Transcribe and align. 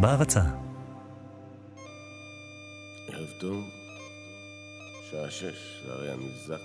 בהרצה. 0.00 0.40
ערב 3.08 3.28
טוב, 3.40 3.64
שעה 5.10 5.30
שש, 5.30 5.82
זה 5.84 5.92
הרי 5.92 6.10
המבזק. 6.10 6.60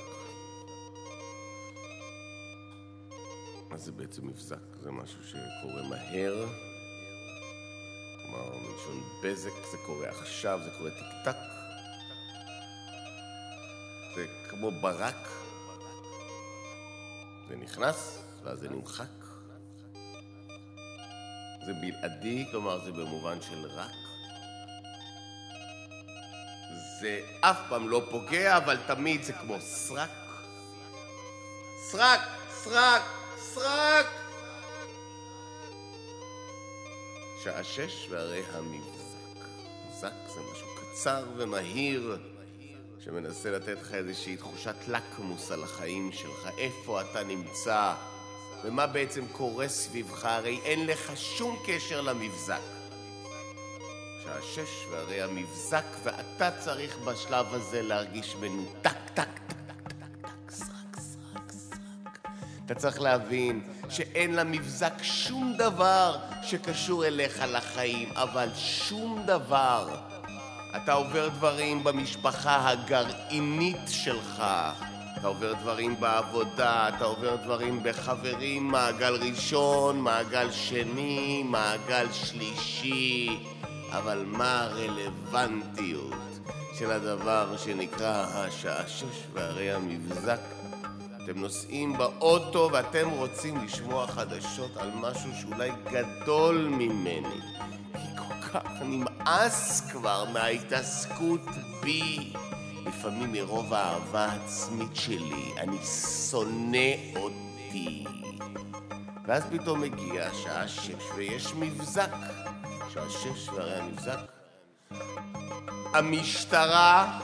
מה 3.69 3.77
זה 3.77 3.91
בעצם 3.91 4.27
מבזק? 4.27 4.75
זה 4.81 4.91
משהו 4.91 5.23
שקורה 5.23 5.83
מהר, 5.89 6.45
כלומר 8.21 8.57
מלשון 8.57 9.03
בזק, 9.23 9.51
זה 9.71 9.77
קורה 9.85 10.09
עכשיו, 10.09 10.59
זה 10.63 10.69
קורה 10.77 10.89
טיק 10.89 11.07
טק. 11.25 11.37
זה 14.15 14.25
כמו 14.49 14.71
ברק, 14.71 15.29
זה 17.49 17.55
נכנס 17.55 18.23
ואז 18.43 18.59
זה 18.59 18.69
נמחק. 18.69 19.22
זה 21.65 21.73
בלעדי, 21.73 22.45
כלומר 22.51 22.79
זה 22.85 22.91
במובן 22.91 23.41
של 23.41 23.67
רק. 23.67 23.91
זה 27.01 27.21
אף 27.41 27.57
פעם 27.69 27.89
לא 27.89 28.01
פוגע, 28.11 28.57
אבל 28.57 28.77
תמיד 28.87 29.23
זה 29.23 29.33
כמו 29.33 29.55
סרק. 29.61 30.09
סרק, 31.91 32.19
סרק, 32.49 33.01
סרק! 33.37 34.05
שעה 37.43 37.63
שש 37.63 38.07
והרי 38.09 38.43
המבזק. 38.53 39.47
מבזק 39.87 40.13
זה 40.33 40.39
משהו 40.51 40.67
קצר 40.75 41.25
ומהיר 41.37 42.17
שמנסה 42.99 43.51
לתת 43.51 43.81
לך 43.81 43.93
איזושהי 43.93 44.37
תחושת 44.37 44.75
לקמוס 44.87 45.51
על 45.51 45.63
החיים 45.63 46.11
שלך, 46.11 46.49
איפה 46.57 47.01
אתה 47.01 47.23
נמצא 47.23 47.93
ומה 48.63 48.87
בעצם 48.87 49.25
קורה 49.31 49.67
סביבך, 49.67 50.25
הרי 50.25 50.59
אין 50.63 50.87
לך 50.87 51.11
שום 51.15 51.57
קשר 51.65 52.01
למבזק. 52.01 52.61
שעה 54.23 54.41
שש 54.41 54.85
והרי 54.91 55.21
המבזק 55.21 55.85
ואתה 56.03 56.51
צריך 56.59 56.97
בשלב 56.97 57.53
הזה 57.53 57.81
להרגיש 57.81 58.35
מנותק, 58.35 58.97
טק, 59.13 59.39
טק, 59.47 59.53
טק, 59.77 60.07
טק, 60.21 60.51
סרק, 60.51 60.99
סרק, 60.99 61.51
סרק. 61.51 62.19
אתה 62.65 62.75
צריך 62.75 63.01
להבין 63.01 63.61
שאין 63.89 64.35
למבזק 64.35 64.93
שום 65.01 65.53
דבר 65.57 66.17
שקשור 66.43 67.05
אליך 67.05 67.43
לחיים, 67.47 68.09
אבל 68.15 68.49
שום 68.55 69.23
דבר. 69.25 69.95
אתה 70.75 70.93
עובר 70.93 71.27
דברים 71.27 71.83
במשפחה 71.83 72.69
הגרעינית 72.69 73.87
שלך. 73.87 74.43
אתה 75.23 75.29
עובר 75.29 75.53
דברים 75.53 75.99
בעבודה, 75.99 76.89
אתה 76.89 77.05
עובר 77.05 77.35
דברים 77.35 77.83
בחברים, 77.83 78.67
מעגל 78.67 79.13
ראשון, 79.13 79.99
מעגל 79.99 80.51
שני, 80.51 81.43
מעגל 81.45 82.07
שלישי. 82.11 83.39
אבל 83.91 84.23
מה 84.27 84.61
הרלוונטיות 84.61 86.13
של 86.79 86.91
הדבר 86.91 87.57
שנקרא 87.57 88.25
השעה 88.29 88.87
שש 88.87 89.23
והרי 89.33 89.71
המבזק? 89.71 90.39
אתם 91.23 91.39
נוסעים 91.39 91.97
באוטו 91.97 92.69
ואתם 92.73 93.09
רוצים 93.09 93.65
לשמוע 93.65 94.07
חדשות 94.07 94.77
על 94.77 94.91
משהו 94.95 95.29
שאולי 95.41 95.71
גדול 95.91 96.67
ממני. 96.71 97.39
כי 97.93 98.17
כל 98.17 98.47
כך 98.47 98.71
נמאס 98.81 99.91
כבר 99.91 100.25
מההתעסקות 100.33 101.45
בי. 101.81 102.33
לפעמים 102.85 103.31
מרוב 103.31 103.73
האהבה 103.73 104.25
העצמית 104.25 104.95
שלי, 104.95 105.53
אני 105.57 105.77
שונא 106.29 106.77
אותי. 107.15 108.05
ואז 109.25 109.43
פתאום 109.51 109.81
מגיע 109.81 110.25
השעה 110.27 110.67
שש 110.67 111.05
ויש 111.15 111.53
מבזק. 111.55 112.11
שעה 112.93 113.09
שש 113.09 113.49
והרי 113.49 113.79
המבזק. 113.79 114.19
המשטרה, 115.93 117.19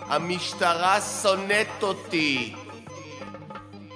המשטרה 0.00 1.00
שונאת 1.00 1.82
אותי. 1.82 2.54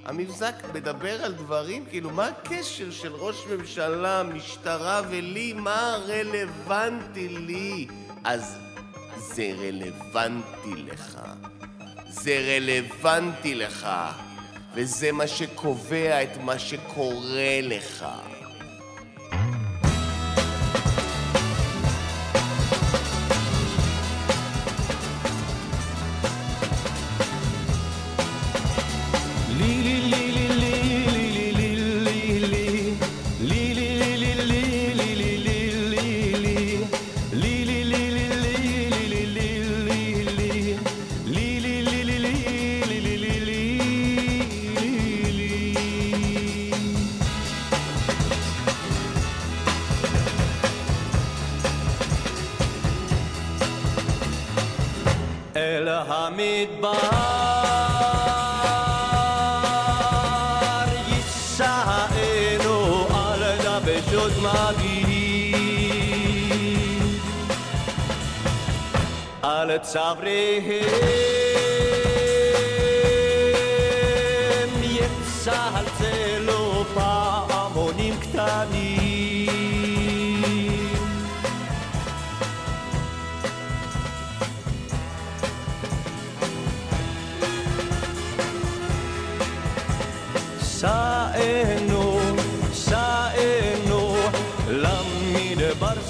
המבזק 0.05 0.55
מדבר 0.75 1.25
על 1.25 1.33
דברים, 1.33 1.87
כאילו, 1.87 2.11
מה 2.11 2.27
הקשר 2.27 2.91
של 2.91 3.13
ראש 3.15 3.47
ממשלה, 3.47 4.23
משטרה 4.23 5.03
ולי? 5.11 5.53
מה 5.53 5.97
רלוונטי 6.07 7.29
לי? 7.29 7.87
אז 8.25 8.59
זה 9.35 9.53
רלוונטי 9.59 10.75
לך. 10.77 11.19
זה 12.09 12.57
רלוונטי 12.57 13.55
לך, 13.55 13.89
וזה 14.75 15.13
מה 15.13 15.27
שקובע 15.27 16.23
את 16.23 16.37
מה 16.37 16.59
שקורה 16.59 17.61
לך. 17.63 18.07
אל 55.62 55.88
המדבר 55.88 56.92
יישאנו 61.08 62.78
על 63.16 63.42
דבשות 63.64 64.32
מגיד 64.38 65.58
על 69.42 69.78
צוואריהם 69.78 70.44
יצלצלו 74.84 75.91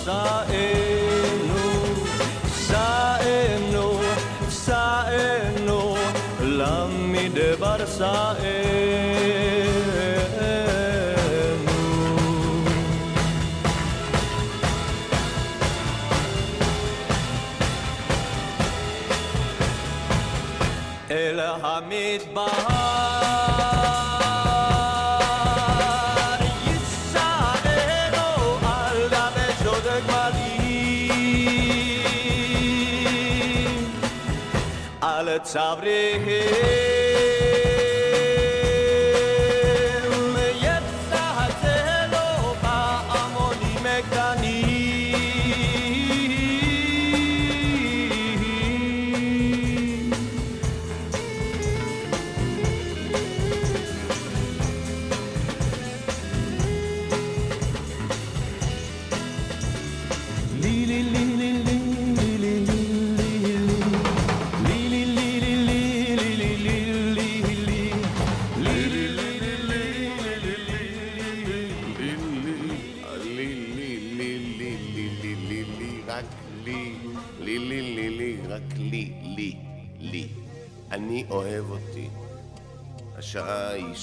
Saenu, 0.04 1.62
Saenu, 2.68 3.86
Saenu, 4.50 5.94
Lami 6.58 7.28
Devar 7.28 7.86
Saenu. 7.86 8.82
El 21.08 21.38
Hamid 21.62 22.22
Bahar. 22.34 22.81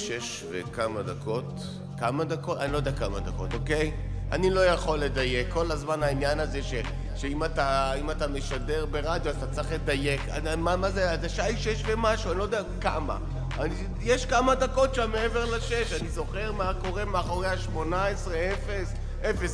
שש 0.10 0.44
וכמה 0.52 1.02
דקות. 1.02 1.64
כמה 2.00 2.24
דקות? 2.24 2.58
אני 2.58 2.72
לא 2.72 2.78
יודע 2.78 2.92
כמה 2.92 3.20
דקות, 3.20 3.54
אוקיי? 3.54 3.92
אני 4.32 4.50
לא 4.50 4.66
יכול 4.66 5.00
לדייק. 5.00 5.48
כל 5.50 5.72
הזמן 5.72 6.04
העניין 6.04 6.40
הזה 6.40 6.64
ש, 6.64 6.74
שאם 7.16 7.44
אתה, 7.44 7.94
אתה 8.12 8.28
משדר 8.28 8.86
ברדיו 8.86 9.32
אז 9.32 9.44
אתה 9.44 9.48
צריך 9.48 9.72
לדייק. 9.72 10.22
מה, 10.58 10.76
מה 10.76 10.92
זה? 10.92 11.18
זה 11.22 11.30
שעה 11.30 11.58
שש 11.58 11.84
ומשהו, 11.86 12.32
אני 12.32 12.40
לא 12.40 12.44
יודע 12.44 12.62
כמה. 12.82 13.18
אני, 13.60 13.76
יש 14.02 14.26
כמה 14.26 14.56
דקות 14.56 14.96
שם 14.96 15.12
מעבר 15.12 15.46
לשש. 15.56 15.94
אני 16.02 16.10
זוכר 16.10 16.52
מה 16.52 16.72
קורה 16.74 17.06
מאחורי 17.06 17.48
השמונה 17.48 18.06
עשרה, 18.08 18.38
אפס. 18.38 18.94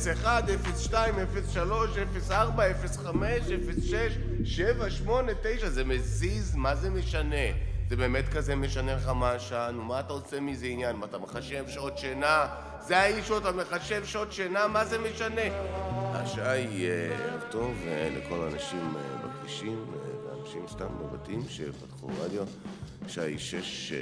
01, 0.06 0.44
02, 0.76 1.14
03, 1.52 1.90
04, 2.28 2.64
05, 3.04 3.42
06, 3.90 4.18
7, 4.44 4.90
8, 4.90 5.32
9, 5.42 5.70
זה 5.70 5.84
מזיז, 5.84 6.54
מה 6.54 6.74
זה 6.74 6.90
משנה? 6.90 7.75
זה 7.88 7.96
באמת 7.96 8.28
כזה 8.28 8.56
משנה 8.56 8.94
לך 8.94 9.08
מה 9.08 9.30
השעה? 9.30 9.70
נו, 9.70 9.84
מה 9.84 10.00
אתה 10.00 10.12
רוצה 10.12 10.40
מזה 10.40 10.66
עניין? 10.66 10.96
מה, 10.96 11.06
אתה 11.06 11.18
מחשב 11.18 11.64
שעות 11.68 11.98
שינה? 11.98 12.46
זה 12.80 12.98
האיש 12.98 13.28
שאתה 13.28 13.52
מחשב 13.52 14.04
שעות 14.04 14.32
שינה? 14.32 14.66
מה 14.66 14.84
זה 14.84 14.98
משנה? 14.98 15.42
השעה 16.12 16.50
היא 16.50 16.86
אה, 16.86 17.16
ערב 17.24 17.40
טוב 17.50 17.74
אה, 17.86 18.08
לכל 18.16 18.44
האנשים 18.44 18.96
אה, 18.96 19.28
בכבישים 19.28 19.84
ואנשים 20.26 20.62
סתם 20.68 20.86
בבתים 21.00 21.40
שפתחו 21.48 22.08
רדיו. 22.20 22.44
השעה 23.06 23.24
היא 23.24 23.38
שש 23.38 23.92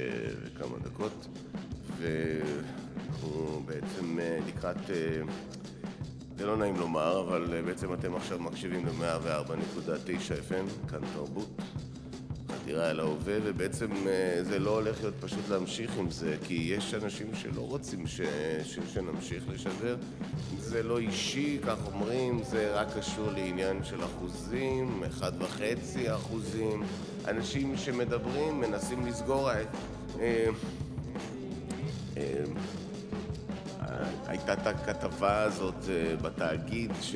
וכמה 0.43 0.77
דקות, 0.83 1.27
והוא 1.99 3.61
בעצם 3.65 4.19
לקראת... 4.47 4.77
זה 6.37 6.45
לא 6.45 6.57
נעים 6.57 6.75
לומר, 6.75 7.19
אבל 7.19 7.61
בעצם 7.65 7.93
אתם 7.93 8.15
עכשיו 8.15 8.39
מקשיבים 8.39 8.85
ל-104.9 8.85 10.49
FM, 10.49 10.89
כאן 10.89 10.99
תרבות. 11.13 11.61
חתירה 12.65 12.91
אל 12.91 12.99
ההווה, 12.99 13.33
ובעצם 13.43 13.91
אה, 14.07 14.43
זה 14.43 14.59
לא 14.59 14.69
הולך 14.69 15.01
להיות 15.01 15.13
פשוט 15.19 15.49
להמשיך 15.49 15.97
עם 15.97 16.11
זה, 16.11 16.35
כי 16.47 16.53
יש 16.53 16.93
אנשים 16.93 17.27
שלא 17.35 17.61
רוצים 17.61 18.07
ש... 18.07 18.21
ש... 18.63 18.79
שנמשיך 18.93 19.43
לשדר. 19.53 19.97
זה 20.59 20.83
לא 20.83 20.99
אישי, 20.99 21.59
כך 21.65 21.77
אומרים, 21.93 22.43
זה 22.43 22.73
רק 22.73 22.87
קשור 22.97 23.31
לעניין 23.31 23.83
של 23.83 24.03
אחוזים, 24.03 25.03
אחד 25.07 25.31
וחצי 25.41 26.13
אחוזים. 26.13 26.83
אנשים 27.27 27.77
שמדברים 27.77 28.59
מנסים 28.59 29.05
לסגור... 29.05 29.51
אה, 29.51 29.63
אה, 32.17 32.43
הייתה 34.27 34.53
את 34.53 34.67
הכתבה 34.67 35.41
הזאת 35.41 35.85
בתאגיד 36.21 36.91
ש... 37.01 37.15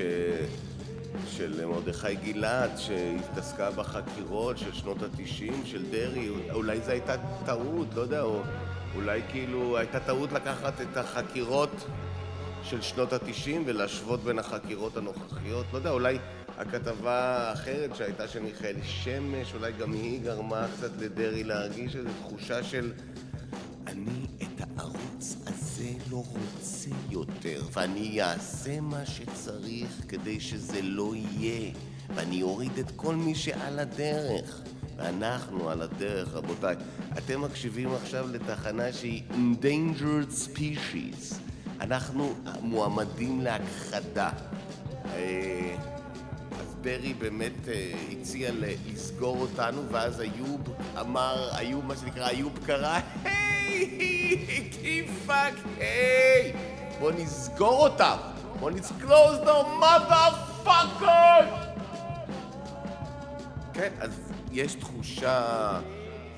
של 1.27 1.65
מרדכי 1.65 2.15
גלעד, 2.15 2.77
שהתעסקה 2.77 3.71
בחקירות 3.71 4.57
של 4.57 4.73
שנות 4.73 4.97
התשעים 5.03 5.65
של 5.65 5.85
דרעי, 5.91 6.29
אולי 6.51 6.79
זו 6.81 6.91
הייתה 6.91 7.15
טעות, 7.45 7.87
לא 7.95 8.01
יודע, 8.01 8.21
או 8.21 8.41
אולי 8.95 9.21
כאילו 9.31 9.77
הייתה 9.77 9.99
טעות 9.99 10.31
לקחת 10.31 10.81
את 10.81 10.97
החקירות 10.97 11.85
של 12.63 12.81
שנות 12.81 13.13
התשעים 13.13 13.63
ולהשוות 13.65 14.23
בין 14.23 14.39
החקירות 14.39 14.97
הנוכחיות, 14.97 15.65
לא 15.73 15.77
יודע, 15.77 15.89
אולי 15.89 16.17
הכתבה 16.57 17.37
האחרת 17.37 17.95
שהייתה 17.95 18.27
של 18.27 18.39
מיכאל 18.39 18.75
שמש, 18.83 19.53
אולי 19.53 19.71
גם 19.71 19.93
היא 19.93 20.21
גרמה 20.21 20.65
קצת 20.77 20.91
לדרעי 20.99 21.43
להרגיש 21.43 21.95
איזו 21.95 22.09
תחושה 22.21 22.63
של 22.63 22.91
יותר, 27.19 27.61
ואני 27.73 28.21
אעשה 28.21 28.81
מה 28.81 29.05
שצריך 29.05 30.01
כדי 30.07 30.39
שזה 30.39 30.81
לא 30.81 31.13
יהיה, 31.15 31.71
ואני 32.15 32.41
אוריד 32.41 32.77
את 32.79 32.91
כל 32.95 33.15
מי 33.15 33.35
שעל 33.35 33.79
הדרך. 33.79 34.61
ואנחנו 34.97 35.69
על 35.69 35.81
הדרך, 35.81 36.33
רבותיי. 36.33 36.75
אתם 37.17 37.41
מקשיבים 37.41 37.93
עכשיו 37.93 38.27
לתחנה 38.31 38.93
שהיא 38.93 39.23
Endangered 39.31 40.47
Species. 40.47 41.35
אנחנו 41.81 42.33
מועמדים 42.61 43.41
להכחדה. 43.41 44.29
אה, 45.05 45.75
אז 46.59 46.75
דרעי 46.81 47.13
באמת 47.13 47.67
אה, 47.67 47.93
הציע 48.11 48.51
לסגור 48.53 49.41
אותנו, 49.41 49.81
ואז 49.91 50.21
איוב 50.21 50.61
אמר, 50.99 51.49
איוב, 51.59 51.85
מה 51.85 51.95
שנקרא, 51.95 52.29
איוב 52.29 52.59
קרא, 52.65 52.99
היי, 53.23 55.07
fuck, 55.25 55.53
היי, 55.77 56.53
בוא 56.99 57.11
נסגור 57.11 57.87
אותם. 57.87 58.17
בוא 58.59 58.71
let's 58.71 59.05
close 59.05 59.39
the 59.39 59.83
motherfucker! 59.83 61.45
כן, 63.73 63.93
אז 63.99 64.31
יש 64.51 64.75
תחושה... 64.75 65.79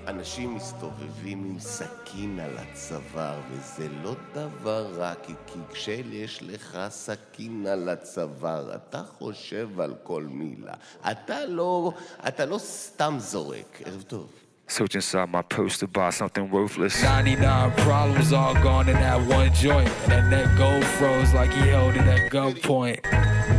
אנשים 0.08 0.56
מסתובבים 0.56 1.44
עם 1.46 1.60
סכין 1.60 2.40
על 2.40 2.58
הצוואר, 2.58 3.40
וזה 3.52 3.88
לא 4.04 4.16
דבר 4.34 4.88
רע, 4.96 5.13
כי 5.24 5.34
כשיש 5.72 6.44
לך 6.44 6.78
סכין 6.90 7.68
על 7.68 7.90
הצוואר, 7.90 8.75
אתה 8.75 9.04
חושב 9.18 9.80
על 9.80 9.96
כל 10.04 10.24
מילה. 10.24 10.74
אתה 11.12 11.46
לא, 11.46 11.94
אתה 12.28 12.46
לא 12.46 12.58
סתם 12.58 13.16
זורק. 13.19 13.81
ערב 13.86 14.02
טוב. 14.02 14.40
Search 14.71 14.95
inside 14.95 15.29
my 15.29 15.41
purse 15.41 15.79
to 15.79 15.88
buy 15.88 16.12
something 16.12 16.50
worthless. 16.50 17.03
99 17.03 17.71
problems 17.73 18.31
all 18.31 18.53
gone 18.53 18.88
in 18.88 18.95
that 18.95 19.19
one 19.27 19.53
joint. 19.53 19.89
And 20.09 20.31
that 20.31 20.57
gold 20.57 20.85
froze 20.85 21.33
like 21.33 21.51
he 21.51 21.59
held 21.68 21.97
it 21.97 22.03
at 22.03 22.31
gunpoint. 22.31 23.06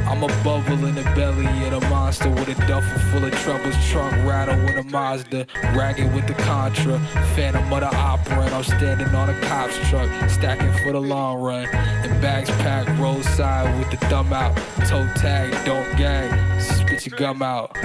I'm 0.09 0.23
a 0.23 0.29
bubble 0.43 0.87
in 0.87 0.94
the 0.94 1.03
belly 1.14 1.44
of 1.67 1.82
a 1.82 1.91
monster 1.91 2.31
with 2.31 2.49
a 2.49 2.55
duffel 2.67 2.99
full 3.11 3.26
of 3.26 3.32
troubles. 3.41 3.75
Trunk 3.91 4.14
rattle 4.26 4.56
with 4.64 4.79
a 4.79 4.85
Mazda. 4.85 5.47
Ragged 5.75 6.14
with 6.14 6.26
the 6.26 6.32
Contra. 6.32 6.99
Phantom 7.37 7.70
of 7.70 7.81
the 7.81 7.94
opera. 7.94 8.47
And 8.47 8.55
I'm 8.55 8.65
standing 8.65 9.15
on 9.15 9.29
a 9.29 9.38
cop's 9.43 9.76
truck. 9.91 10.08
Stacking 10.31 10.73
for 10.82 10.93
the 10.93 11.00
long 11.00 11.43
run. 11.43 11.67
And 11.75 12.23
bags 12.23 12.49
packed 12.49 12.88
roadside 12.99 13.79
with 13.79 13.91
the 13.91 13.99
thumb 14.06 14.32
out. 14.32 14.56
Toe 14.88 15.06
tag, 15.17 15.53
don't 15.67 15.94
gag. 15.99 16.58
Spit 16.58 17.05
your 17.05 17.19
gum 17.19 17.43
out. 17.43 17.76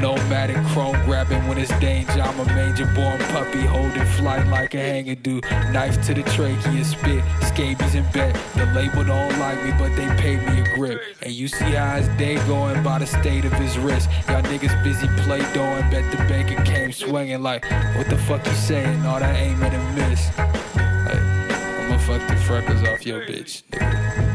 Nomadic 0.00 0.56
chrome 0.68 0.96
grabbing 1.04 1.46
when 1.46 1.58
it's 1.58 1.70
danger. 1.78 2.22
I'm 2.22 2.40
a 2.40 2.44
major 2.54 2.86
born 2.94 3.18
puppy 3.18 3.60
holding 3.60 4.04
flight 4.16 4.46
like 4.46 4.74
a 4.74 4.78
hanger 4.78 5.14
do. 5.14 5.40
Knife 5.72 6.02
to 6.06 6.14
the 6.14 6.22
trachea, 6.22 6.84
spit, 6.84 7.22
scabies 7.42 7.94
in 7.94 8.04
bed. 8.10 8.34
The 8.54 8.64
label 8.74 9.04
don't 9.04 9.38
like 9.38 9.62
me, 9.62 9.72
but 9.78 9.94
they 9.96 10.08
pay 10.16 10.36
me 10.36 10.60
a 10.60 10.74
grip. 10.74 11.02
And 11.22 11.32
you 11.32 11.48
see 11.48 11.72
how 11.72 11.96
his 11.96 12.08
day 12.16 12.36
going 12.46 12.82
by 12.82 12.98
the 12.98 13.06
state 13.06 13.44
of 13.44 13.52
his 13.52 13.78
wrist. 13.78 14.08
Y'all 14.28 14.42
niggas 14.42 14.82
busy 14.82 15.06
play 15.24 15.40
doing, 15.52 15.82
bet 15.90 16.10
the 16.10 16.16
banker 16.28 16.62
came 16.64 16.92
swinging 16.92 17.42
like, 17.42 17.64
what 17.96 18.08
the 18.08 18.16
fuck 18.16 18.46
you 18.46 18.54
saying? 18.54 19.04
All 19.04 19.20
that 19.20 19.36
aiming 19.36 19.72
and 19.72 19.96
miss. 19.96 20.30
I'ma 20.38 21.98
fuck 21.98 22.26
the 22.26 22.36
freckles 22.36 22.82
off 22.88 23.04
your 23.04 23.20
bitch, 23.26 23.62
nigga. 23.70 24.29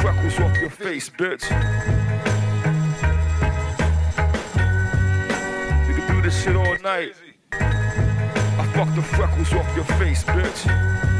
Freckles 0.00 0.40
off 0.40 0.58
your 0.58 0.70
face, 0.70 1.10
bitch. 1.10 1.44
You 5.86 5.94
can 5.94 6.14
do 6.14 6.22
this 6.22 6.42
shit 6.42 6.56
all 6.56 6.78
night. 6.78 7.12
I 7.52 8.72
fuck 8.74 8.94
the 8.94 9.02
freckles 9.02 9.52
off 9.52 9.76
your 9.76 9.84
face, 9.98 10.24
bitch. 10.24 11.19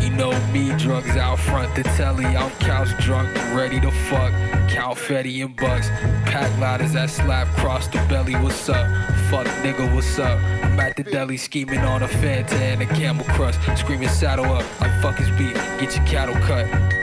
You 0.00 0.10
know 0.10 0.32
me, 0.52 0.74
drugs 0.76 1.16
out 1.16 1.38
front 1.38 1.74
the 1.74 1.82
telly, 1.82 2.24
I'm 2.24 2.50
couch 2.58 2.88
drunk, 3.04 3.34
ready 3.54 3.80
to 3.80 3.90
fuck. 3.90 4.32
Count 4.68 4.98
Fetty 4.98 5.44
and 5.44 5.56
Bucks, 5.56 5.88
pack 6.26 6.58
ladders 6.58 6.92
that 6.92 7.10
slap 7.10 7.48
cross 7.56 7.88
the 7.88 7.98
belly, 8.08 8.34
what's 8.34 8.68
up? 8.68 8.86
Fuck 9.30 9.46
nigga, 9.64 9.92
what's 9.94 10.18
up? 10.18 10.38
I'm 10.64 10.78
at 10.80 10.96
the 10.96 11.02
deli 11.02 11.36
scheming 11.36 11.80
on 11.80 12.02
a 12.02 12.08
Fanta 12.08 12.52
and 12.52 12.82
a 12.82 12.86
camel 12.86 13.24
crust, 13.24 13.60
screaming 13.76 14.08
saddle 14.08 14.46
up, 14.46 14.64
I 14.80 15.00
fuck 15.00 15.16
his 15.16 15.30
beat, 15.30 15.54
get 15.54 15.96
your 15.96 16.06
cattle 16.06 16.34
cut 16.46 16.95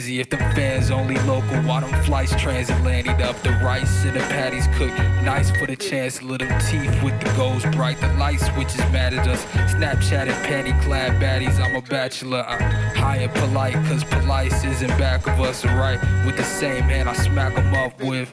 pansy. 0.00 0.20
If 0.20 0.30
the 0.30 0.36
fans 0.36 0.90
only 0.90 1.16
local, 1.26 1.56
why 1.62 1.80
them 1.80 2.04
flights 2.04 2.34
transatlantic 2.36 3.20
up? 3.20 3.36
The 3.42 3.50
rice 3.64 4.04
and 4.04 4.16
the 4.16 4.20
patties 4.20 4.66
cooked 4.78 4.96
nice 5.24 5.50
for 5.50 5.66
the 5.66 5.76
chancellor. 5.76 6.38
Them 6.38 6.60
teeth 6.60 7.02
with 7.02 7.18
the 7.20 7.32
goals 7.36 7.64
bright. 7.76 8.00
The 8.00 8.08
light 8.14 8.40
switches 8.40 8.78
mad 8.92 9.14
at 9.14 9.26
us. 9.26 9.44
Snapchat 9.74 10.28
and 10.28 10.46
panty 10.46 10.82
clad 10.82 11.20
baddies. 11.20 11.60
I'm 11.60 11.76
a 11.76 11.82
bachelor. 11.82 12.44
I'm 12.46 12.60
high 12.94 13.16
and 13.16 13.34
polite, 13.34 13.74
cause 13.86 14.04
polite 14.04 14.52
isn't 14.64 14.98
back 14.98 15.26
of 15.26 15.40
us, 15.40 15.64
alright? 15.64 16.00
With 16.24 16.36
the 16.36 16.44
same 16.44 16.84
hand 16.84 17.08
I 17.08 17.14
smack 17.14 17.54
them 17.54 17.74
up 17.74 18.00
with. 18.00 18.32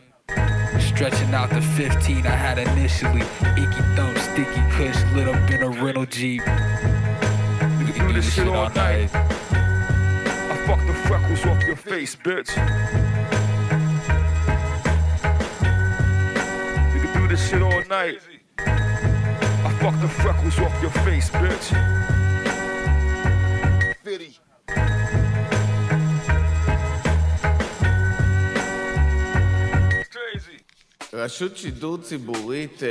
Stretching 0.80 1.34
out 1.34 1.50
the 1.50 1.62
15 1.62 2.26
I 2.26 2.30
had 2.30 2.58
initially. 2.58 3.22
Icky 3.62 3.82
thumb, 3.96 4.16
sticky 4.18 4.62
kush, 4.72 5.00
lit 5.14 5.28
up 5.28 5.50
in 5.50 5.64
a 5.64 5.70
rental 5.70 6.06
Jeep. 6.06 6.42
You 6.42 7.94
can 7.94 8.08
do 8.08 8.14
this 8.14 8.34
shit 8.34 8.48
all 8.48 8.70
night. 8.72 9.37
Freckles 11.08 11.46
off 11.46 11.64
your 11.64 11.78
face, 11.78 12.16
bitch. 12.18 12.50
You 16.94 17.00
can 17.02 17.22
do 17.22 17.28
this 17.30 17.50
shit 17.50 17.62
all 17.62 17.84
night. 17.86 18.20
I 18.58 19.78
fuck 19.80 20.00
the 20.02 20.10
freckles 20.10 20.60
off 20.60 20.82
your 20.82 20.92
face, 21.06 21.30
bitch. 21.30 21.98
רשות 31.18 31.58
שידור 31.58 31.98
ציבורית, 31.98 32.84
אה, 32.84 32.90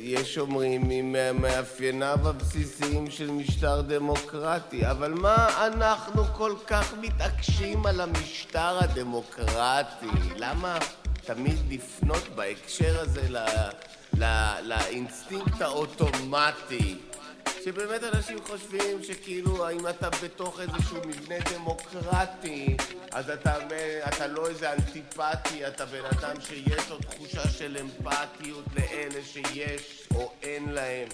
יש 0.00 0.38
אומרים, 0.38 0.88
היא 0.88 1.02
ממאפייניו 1.04 2.18
הבסיסיים 2.28 3.10
של 3.10 3.30
משטר 3.30 3.80
דמוקרטי, 3.80 4.90
אבל 4.90 5.14
מה 5.14 5.66
אנחנו 5.66 6.24
כל 6.24 6.54
כך 6.66 6.94
מתעקשים 7.00 7.86
על 7.86 8.00
המשטר 8.00 8.78
הדמוקרטי? 8.80 10.06
למה 10.36 10.78
תמיד 11.24 11.58
לפנות 11.70 12.28
בהקשר 12.34 13.00
הזה 13.00 13.22
ל... 13.30 13.36
לאינסטינקט 14.62 15.60
האוטומטי 15.60 16.98
שבאמת 17.64 18.04
אנשים 18.14 18.38
חושבים 18.46 19.02
שכאילו 19.02 19.70
אם 19.70 19.88
אתה 19.88 20.08
בתוך 20.24 20.60
איזשהו 20.60 20.96
מבנה 21.06 21.36
דמוקרטי 21.54 22.76
אז 23.12 23.30
אתה, 23.30 23.58
אתה 24.08 24.26
לא 24.26 24.48
איזה 24.48 24.72
אנטיפטי, 24.72 25.66
אתה 25.66 25.86
בן 25.86 26.04
אדם 26.04 26.40
שיש 26.40 26.90
לו 26.90 26.98
תחושה 26.98 27.48
של 27.48 27.76
אמפתיות 27.80 28.64
לאלה 28.76 29.22
שיש 29.24 30.08
או 30.14 30.32
אין 30.42 30.68
להם, 30.68 31.08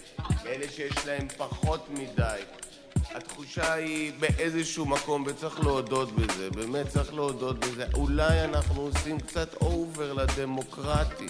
לאלה 0.44 0.66
שיש 0.68 1.06
להם 1.06 1.28
פחות 1.36 1.90
מדי. 1.90 2.42
התחושה 3.14 3.72
היא 3.72 4.12
באיזשהו 4.18 4.86
מקום, 4.86 5.24
וצריך 5.26 5.60
להודות 5.60 6.12
בזה, 6.12 6.50
באמת 6.50 6.88
צריך 6.88 7.14
להודות 7.14 7.58
בזה, 7.58 7.86
אולי 7.94 8.44
אנחנו 8.44 8.82
עושים 8.82 9.20
קצת 9.20 9.54
אובר 9.54 10.12
לדמוקרטי. 10.12 11.26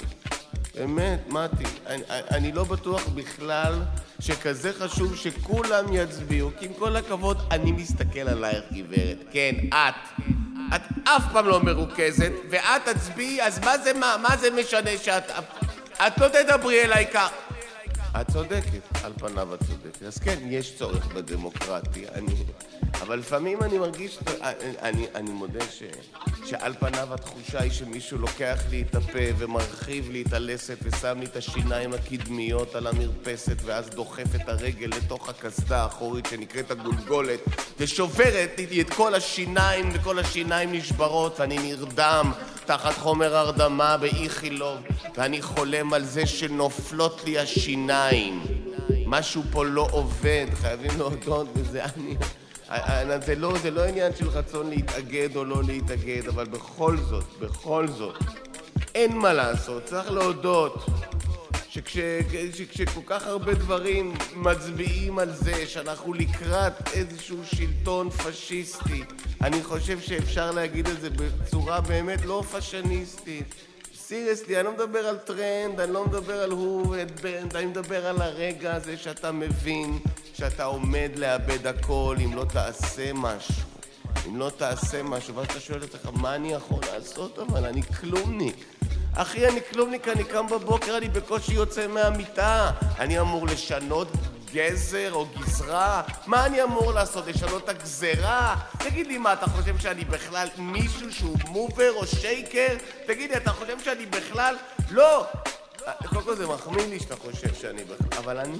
באמת, 0.74 1.20
מתי, 1.28 1.64
אני, 1.86 2.02
אני 2.08 2.52
לא 2.52 2.64
בטוח 2.64 3.08
בכלל 3.08 3.82
שכזה 4.20 4.72
חשוב 4.72 5.16
שכולם 5.16 5.84
יצביעו, 5.92 6.50
כי 6.58 6.66
עם 6.66 6.72
כל 6.72 6.96
הכבוד, 6.96 7.38
אני 7.50 7.72
מסתכל 7.72 8.20
עלייך, 8.20 8.64
גברת. 8.72 9.18
כן, 9.30 9.54
את. 9.68 10.22
את 10.74 10.82
אף 11.04 11.22
פעם 11.32 11.46
לא 11.46 11.60
מרוכזת, 11.62 12.32
ואת 12.50 12.88
תצביעי, 12.88 13.42
אז 13.42 13.58
מה 13.58 13.78
זה, 13.78 13.92
מה, 13.92 14.16
מה 14.22 14.36
זה 14.36 14.50
משנה 14.50 14.90
שאת... 15.02 15.30
את 16.06 16.18
לא 16.18 16.28
תדברי 16.28 16.84
אליי 16.84 17.06
כך. 17.12 17.30
את 18.20 18.30
צודקת, 18.30 19.04
על 19.04 19.12
פניו 19.18 19.54
את 19.54 19.58
צודקת. 19.58 20.02
אז 20.02 20.18
כן, 20.18 20.38
יש 20.42 20.74
צורך 20.78 21.06
בדמוקרטיה. 21.06 22.08
אני... 22.14 22.34
אבל 23.00 23.18
לפעמים 23.18 23.62
אני 23.62 23.78
מרגיש, 23.78 24.18
אני, 24.82 25.06
אני 25.14 25.30
מודה 25.30 25.64
ש, 25.70 25.82
שעל 26.44 26.74
פניו 26.80 27.14
התחושה 27.14 27.60
היא 27.60 27.70
שמישהו 27.70 28.18
לוקח 28.18 28.58
לי 28.70 28.82
את 28.82 28.94
הפה 28.94 29.18
ומרחיב 29.38 30.10
לי 30.10 30.22
את 30.22 30.32
הלסת 30.32 30.76
ושם 30.82 31.18
לי 31.20 31.26
את 31.26 31.36
השיניים 31.36 31.92
הקדמיות 31.92 32.74
על 32.74 32.86
המרפסת 32.86 33.56
ואז 33.64 33.90
דוחף 33.90 34.34
את 34.34 34.48
הרגל 34.48 34.90
לתוך 34.96 35.28
הקסדה 35.28 35.82
האחורית 35.82 36.26
שנקראת 36.26 36.70
הגולגולת 36.70 37.40
ושוברת 37.78 38.60
לי 38.70 38.80
את 38.80 38.90
כל 38.90 39.14
השיניים 39.14 39.88
וכל 39.92 40.18
השיניים 40.18 40.72
נשברות 40.72 41.40
ואני 41.40 41.58
נרדם 41.58 42.32
תחת 42.64 42.98
חומר 42.98 43.36
הרדמה 43.36 43.96
באיכילוב 43.96 44.76
ואני 45.16 45.42
חולם 45.42 45.92
על 45.92 46.04
זה 46.04 46.26
שנופלות 46.26 47.24
לי 47.24 47.38
השיניים. 47.38 48.42
משהו 49.06 49.42
פה 49.50 49.64
לא 49.64 49.88
עובד, 49.90 50.46
חייבים 50.54 50.98
להודות 50.98 51.54
בזה, 51.54 51.84
אני... 51.84 52.16
זה 53.26 53.34
לא, 53.34 53.58
זה 53.62 53.70
לא 53.70 53.84
עניין 53.84 54.12
של 54.16 54.28
רצון 54.28 54.70
להתאגד 54.70 55.36
או 55.36 55.44
לא 55.44 55.62
להתאגד, 55.64 56.28
אבל 56.28 56.44
בכל 56.44 56.96
זאת, 56.96 57.24
בכל 57.40 57.88
זאת, 57.88 58.18
אין 58.94 59.18
מה 59.18 59.32
לעשות, 59.32 59.84
צריך 59.84 60.10
להודות 60.10 60.86
שכש, 61.68 61.98
שכשכל 62.54 63.00
כך 63.06 63.26
הרבה 63.26 63.54
דברים 63.54 64.14
מצביעים 64.36 65.18
על 65.18 65.32
זה 65.32 65.66
שאנחנו 65.66 66.14
לקראת 66.14 66.72
איזשהו 66.94 67.38
שלטון 67.44 68.10
פשיסטי, 68.10 69.02
אני 69.42 69.62
חושב 69.62 70.00
שאפשר 70.00 70.50
להגיד 70.50 70.88
את 70.88 71.00
זה 71.00 71.10
בצורה 71.10 71.80
באמת 71.80 72.24
לא 72.24 72.42
פשניסטית. 72.52 73.71
Seriously, 74.12 74.56
אני 74.56 74.64
לא 74.64 74.72
מדבר 74.72 74.98
על 74.98 75.16
טרנד, 75.16 75.80
אני 75.80 75.92
לא 75.92 76.06
מדבר 76.06 76.42
על 76.42 76.50
או 76.50 76.96
בנד, 77.22 77.56
אני 77.56 77.66
מדבר 77.66 78.06
על 78.06 78.22
הרגע 78.22 78.74
הזה 78.74 78.96
שאתה 78.96 79.32
מבין 79.32 79.98
שאתה 80.34 80.64
עומד 80.64 81.10
לאבד 81.16 81.66
הכל 81.66 82.16
אם 82.24 82.34
לא 82.34 82.44
תעשה 82.44 83.12
משהו. 83.14 83.54
אם 84.28 84.38
לא 84.38 84.50
תעשה 84.56 85.02
משהו, 85.02 85.34
ואז 85.34 85.46
אתה 85.46 85.60
שואל 85.60 85.82
עצמך, 85.82 86.10
מה 86.12 86.34
אני 86.34 86.52
יכול 86.52 86.78
לעשות 86.92 87.38
אבל? 87.38 87.64
אני 87.64 87.82
כלומניק. 87.82 88.56
אחי, 89.14 89.48
אני 89.48 89.60
כלומניק, 89.72 90.08
אני 90.08 90.24
קם 90.24 90.46
בבוקר, 90.46 90.96
אני 90.96 91.08
בקושי 91.08 91.54
יוצא 91.54 91.86
מהמיטה. 91.86 92.70
אני 92.98 93.20
אמור 93.20 93.46
לשנות 93.46 94.08
גזר 94.52 95.12
או 95.12 95.26
גזרה? 95.26 96.02
מה 96.26 96.46
אני 96.46 96.62
אמור 96.62 96.92
לעשות? 96.92 97.26
לשנות 97.26 97.64
את 97.64 97.68
הגזרה? 97.68 98.56
תגיד 98.78 99.06
לי, 99.06 99.18
מה, 99.18 99.32
אתה 99.32 99.46
חושב 99.46 99.78
שאני 99.78 100.04
בכלל 100.04 100.48
מישהו 100.58 101.12
שהוא 101.12 101.38
mover 101.48 101.92
או 101.92 102.06
shaker? 102.06 102.76
תגיד 103.06 103.30
לי, 103.30 103.36
אתה 103.36 103.50
חושב 103.50 103.80
שאני 103.80 104.06
בכלל... 104.06 104.56
לא! 104.90 105.26
קודם 106.08 106.22
כל 106.22 106.36
זה 106.36 106.46
מחמיא 106.46 106.86
לי 106.86 107.00
שאתה 107.00 107.16
חושב 107.16 107.54
שאני 107.54 107.84
בכלל... 107.84 108.18
אבל 108.18 108.38
אני... 108.38 108.58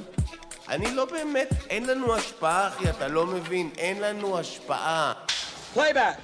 אני 0.69 0.95
לא 0.95 1.05
באמת... 1.05 1.49
אין 1.71 1.87
לנו 1.87 2.15
השפעה, 2.15 2.69
אחי, 2.69 2.91
אתה 2.91 3.09
לא 3.09 3.27
מבין? 3.27 3.71
אין 3.79 4.01
לנו 4.01 4.39
השפעה. 4.39 5.13
פלייבק! 5.75 6.15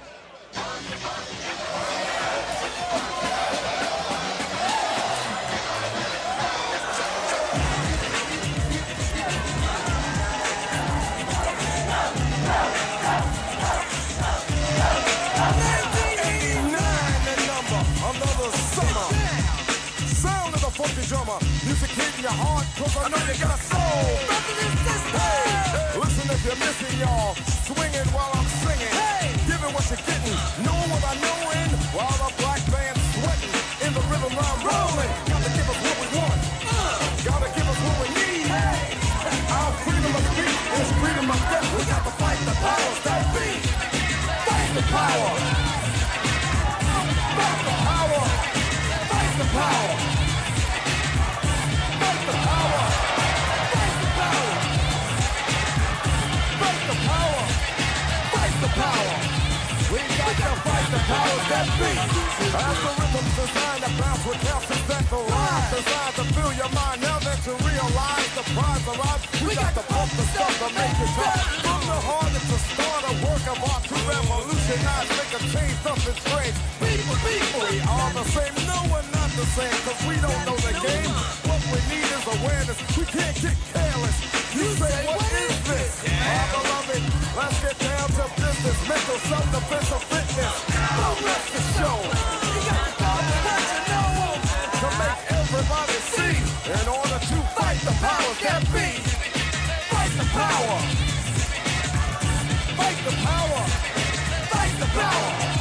Your 22.29 22.45
heart, 22.45 22.67
cause 22.77 22.93
I 22.93 23.09
know 23.09 23.21
you 23.25 23.35
got 23.41 23.57
a 23.57 23.61
soul. 23.65 24.05
Hey, 25.17 25.49
listen 25.97 26.29
if 26.29 26.41
you're 26.45 26.61
missing, 26.61 26.93
y'all. 27.01 27.33
Swinging 27.65 28.05
while 28.13 28.29
I'm 28.37 28.45
singing. 28.61 28.93
Hey, 28.93 29.33
giving 29.49 29.73
what 29.73 29.85
you're 29.89 30.03
getting. 30.05 30.37
Know 30.61 30.77
what 30.93 31.01
I 31.09 31.17
know 31.25 31.39
in 31.57 31.69
while 31.89 32.17
the 32.21 32.29
black 32.37 32.61
band's 32.69 33.01
sweating. 33.17 33.53
In 33.81 33.91
the 33.97 34.03
rhythm 34.13 34.33
I'm 34.37 34.59
rolling. 34.61 35.11
Gotta 35.25 35.49
give 35.57 35.67
us 35.73 35.79
what 35.81 35.95
we 35.97 36.07
want. 36.21 36.39
Gotta 37.25 37.49
give 37.57 37.65
us 37.65 37.79
what 37.81 37.97
we 37.97 38.07
need. 38.13 38.45
Our 38.45 39.71
freedom 39.81 40.13
of 40.13 40.23
speech 40.29 40.59
is 40.77 40.89
freedom 41.01 41.27
of 41.33 41.39
death. 41.49 41.65
We 41.73 41.81
got 41.89 42.03
to 42.05 42.13
fight 42.21 42.39
the 42.45 42.55
powers 42.61 42.99
that 43.09 43.23
be. 43.33 43.49
Fight 44.45 44.69
the 44.77 44.85
power. 44.93 45.31
Fight 47.37 47.59
the 47.65 47.75
power. 47.89 48.21
Fight 49.09 49.33
the 49.41 49.47
power. 49.57 49.88
Powers 61.09 61.45
that 61.49 61.67
be. 61.81 61.91
Algorithms 62.53 63.33
designed 63.33 63.83
to 63.83 63.91
bounce 63.97 64.23
with 64.25 64.39
calcium 64.45 64.81
that 64.89 65.05
rise. 65.09 65.69
Designed 65.73 66.15
to 66.21 66.25
fill 66.37 66.53
your 66.53 66.71
mind 66.73 67.01
now 67.01 67.17
that 67.25 67.39
you 67.45 67.53
realize 67.65 68.29
the 68.37 68.45
prize 68.53 68.85
arrives. 68.93 69.25
We 69.41 69.51
got 69.57 69.73
to 69.73 69.83
pump 69.89 70.09
the 70.13 70.25
stuff 70.29 70.53
to 70.61 70.67
make 70.77 70.97
it 71.01 71.11
tough. 71.17 71.65
From 71.65 71.81
the 71.89 71.99
heart, 72.05 72.31
it's 72.37 72.49
a 72.53 72.59
start, 72.73 73.03
a 73.09 73.13
work 73.25 73.45
of 73.49 73.59
art 73.65 73.83
to 73.89 73.97
revolutionize, 74.05 75.09
make 75.17 75.33
a 75.33 75.41
change, 75.49 75.77
something 75.81 76.17
strange. 76.25 76.55
People, 76.77 77.17
people, 77.25 77.61
we 77.65 77.81
are 77.81 78.11
the 78.13 78.25
same. 78.29 78.53
No, 78.69 78.77
we're 78.93 79.09
not 79.09 79.29
the 79.33 79.47
same, 79.57 79.77
cause 79.85 80.01
we 80.05 80.15
don't 80.21 80.41
know 80.45 80.57
the 80.61 80.73
game. 80.77 81.11
What 81.49 81.61
we 81.73 81.79
need 81.89 82.05
is 82.05 82.25
awareness. 82.37 82.77
We 82.93 83.05
can't 83.09 83.37
get 83.41 83.57
careless. 83.73 84.17
You 84.53 84.65
say, 84.77 84.93
what 85.05 85.31
is 85.45 85.57
this? 85.69 85.91
Our 86.05 86.45
beloved, 86.53 87.01
let's 87.37 87.57
get 87.58 87.58
down 87.58 87.58
that 98.41 98.61
be. 98.71 99.01
Fight 99.89 100.11
the 100.17 100.25
power. 100.31 100.79
Fight 102.77 102.97
the 103.05 103.11
power. 103.25 103.63
Fight 104.49 104.79
the 104.79 104.85
power. 104.85 105.58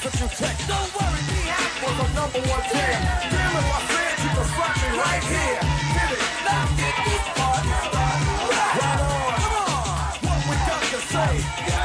400 0.00 0.20
years 0.20 0.40
if. 0.40 0.66
Don't 0.66 0.88
worry, 0.96 1.20
be 1.28 1.40
happy. 1.44 1.84
Was 1.84 2.00
a 2.00 2.14
number 2.14 2.40
one 2.48 2.64
jam. 2.72 3.00
Damn 3.28 3.56
if 3.56 3.68
I 3.68 3.80
said 3.84 4.16
you 4.24 4.30
could 4.32 4.48
slap 4.56 4.76
me 4.80 4.88
right 4.96 5.24
here. 5.28 5.60
Get 5.92 6.08
it? 6.08 6.20
Let's 6.40 6.72
get 6.80 6.96
this 7.04 7.24
party 7.36 7.72
started. 7.84 8.40
Right 8.48 9.00
on. 9.04 9.32
Come 9.40 9.56
on. 9.60 10.16
What 10.24 10.40
we 10.48 10.56
got 10.64 10.82
to 10.88 10.98
say. 11.04 11.79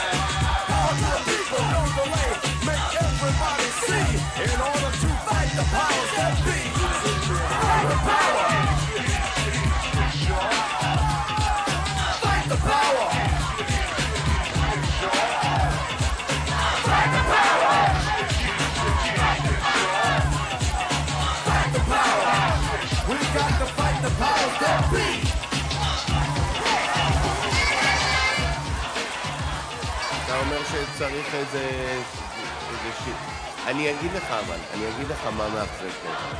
שצריך 30.75 31.35
איזה... 31.35 31.59
איזה 32.69 32.91
ש... 32.99 33.09
אני 33.67 33.91
אגיד 33.91 34.11
לך 34.11 34.23
אבל, 34.31 34.57
אני 34.73 34.95
אגיד 34.95 35.07
לך 35.07 35.25
מה 35.25 35.49
מאכזב 35.49 35.91
כל 36.03 36.13
כך. 36.13 36.35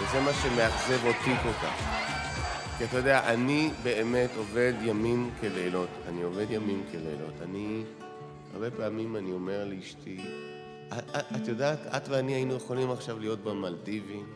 וזה 0.00 0.20
מה 0.20 0.30
שמאכזב 0.32 1.06
אותי 1.06 1.34
כל 1.42 1.52
כך. 1.52 1.74
כי 2.78 2.84
אתה 2.84 2.96
יודע, 2.96 3.32
אני 3.32 3.70
באמת 3.82 4.30
עובד 4.36 4.72
ימים 4.82 5.30
כלילות. 5.40 5.88
אני 6.08 6.22
עובד 6.22 6.46
ימים 6.50 6.82
כלילות. 6.90 7.34
אני... 7.42 7.82
הרבה 8.54 8.70
פעמים 8.70 9.16
אני 9.16 9.32
אומר 9.32 9.64
לאשתי, 9.64 10.20
"את- 10.92 11.48
יודעת, 11.48 11.78
את 11.96 12.08
ואני 12.08 12.34
היינו 12.34 12.54
יכולים 12.54 12.90
עכשיו 12.90 13.18
להיות 13.18 13.44
במלדיבים. 13.44 14.26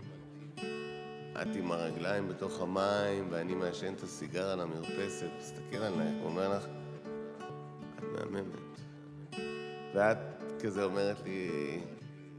את 1.42 1.56
עם 1.56 1.72
הרגליים 1.72 2.28
בתוך 2.28 2.60
המים, 2.60 3.28
ואני 3.30 3.54
מעשן 3.54 3.94
את 3.94 4.02
הסיגר 4.02 4.50
על 4.50 4.60
המרפסת, 4.60 5.26
מסתכל 5.38 5.76
עלייך, 5.82 6.14
ואומר 6.22 6.48
לך, 6.56 6.64
את 7.98 8.02
מהממת. 8.02 8.71
ואת 9.94 10.18
כזה 10.62 10.84
אומרת 10.84 11.16
לי, 11.24 11.50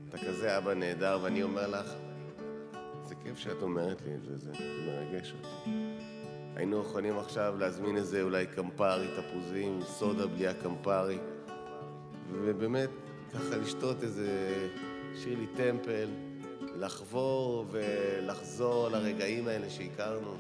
אתה 0.10 0.18
כזה 0.18 0.58
אבא 0.58 0.74
נהדר, 0.74 1.20
ואני 1.24 1.44
אומר 1.44 1.68
לך, 1.68 1.94
זה 3.04 3.16
כיף 3.24 3.38
שאת 3.38 3.62
אומרת 3.62 4.02
לי 4.02 4.16
את 4.16 4.24
זה, 4.24 4.38
זה, 4.38 4.52
מרגש 4.86 5.34
אותי. 5.34 5.72
היינו 6.56 6.82
יכולים 6.82 7.18
עכשיו 7.18 7.56
להזמין 7.60 7.98
איזה 7.98 8.22
אולי 8.22 8.46
קמפרי, 8.46 9.08
תפוזים, 9.18 9.80
סודה 9.82 10.28
בלי 10.28 10.48
הקמפרי, 10.48 11.18
ובאמת, 12.32 12.90
ככה 13.34 13.58
לשתות 13.58 14.04
איזה 14.04 14.28
שירלי 15.16 15.48
טמפל, 15.48 16.10
לחבור 16.76 17.66
ולחזור 17.72 18.90
לרגעים 18.90 19.48
האלה 19.48 19.70
שהכרנו, 19.70 20.36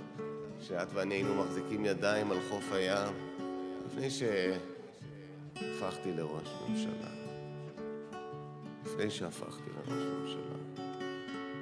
שאת 0.62 0.88
ואני 0.94 1.16
היינו 1.16 1.44
מחזיקים 1.44 1.86
ידיים 1.86 2.32
על 2.32 2.38
חוף 2.50 2.72
הים, 2.72 3.14
לפני 3.86 4.10
שהפכתי 5.60 6.12
לראש 6.14 6.48
ממשלה. 6.70 7.10
לפני 8.86 9.10
שהפכתי 9.10 9.70
לראש 9.76 10.04
ממשלה. 10.04 10.86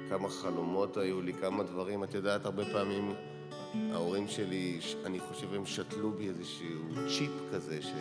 כמה 0.08 0.28
חלומות 0.28 0.96
היו 0.96 1.22
לי, 1.22 1.32
כמה 1.34 1.62
דברים. 1.62 2.04
את 2.04 2.14
יודעת, 2.14 2.44
הרבה 2.44 2.64
פעמים 2.64 3.14
ההורים 3.74 4.28
שלי, 4.28 4.78
אני 5.04 5.20
חושב, 5.20 5.54
הם 5.54 5.66
שתלו 5.66 6.12
בי 6.12 6.28
איזשהו 6.28 7.08
צ'יפ 7.08 7.32
כזה, 7.52 7.82
ש... 7.82 7.92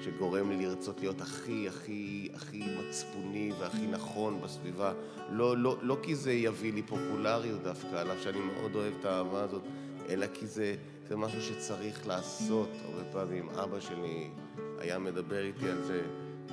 שגורם 0.00 0.50
לי 0.50 0.66
לרצות 0.66 1.00
להיות 1.00 1.20
הכי, 1.20 1.68
הכי, 1.68 2.28
הכי 2.34 2.62
מצפוני 2.78 3.52
והכי 3.60 3.86
נכון 3.86 4.40
בסביבה. 4.40 4.92
לא, 5.30 5.56
לא, 5.56 5.76
לא 5.82 5.96
כי 6.02 6.14
זה 6.14 6.32
יביא 6.32 6.72
לי 6.72 6.82
פופולריות 6.82 7.62
דווקא, 7.62 7.96
על 7.96 8.12
אף 8.12 8.22
שאני 8.22 8.38
מאוד 8.38 8.74
אוהב 8.74 8.92
את 9.00 9.04
האהבה 9.04 9.42
הזאת, 9.42 9.62
אלא 10.08 10.26
כי 10.34 10.46
זה, 10.46 10.74
זה 11.08 11.16
משהו 11.16 11.42
שצריך 11.42 12.06
לעשות. 12.06 12.68
הרבה 12.84 13.04
פעמים 13.12 13.48
אבא 13.48 13.80
שלי 13.80 14.30
היה 14.84 14.98
מדבר 14.98 15.42
איתי 15.42 15.70
על 15.70 15.82
זה, 15.82 16.02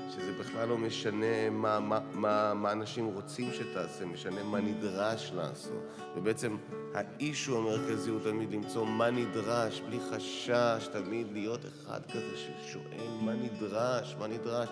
שזה 0.09 0.31
בכלל 0.39 0.67
לא 0.67 0.77
משנה 0.77 1.49
מה, 1.49 1.79
מה, 1.79 1.99
מה, 2.13 2.53
מה 2.53 2.71
אנשים 2.71 3.05
רוצים 3.05 3.53
שתעשה, 3.53 4.05
משנה 4.05 4.43
מה 4.43 4.59
נדרש 4.59 5.31
לעשות. 5.35 5.83
ובעצם 6.15 6.57
האישו 6.93 7.57
המרכזי 7.57 8.09
הוא 8.09 8.19
תמיד 8.23 8.51
למצוא 8.51 8.85
מה 8.85 9.09
נדרש, 9.09 9.81
בלי 9.81 9.99
חשש, 10.11 10.87
תמיד 10.91 11.31
להיות 11.31 11.65
אחד 11.65 11.99
כזה 12.05 12.37
ששואל 12.37 13.11
מה 13.21 13.33
נדרש, 13.33 14.15
מה 14.19 14.27
נדרש. 14.27 14.69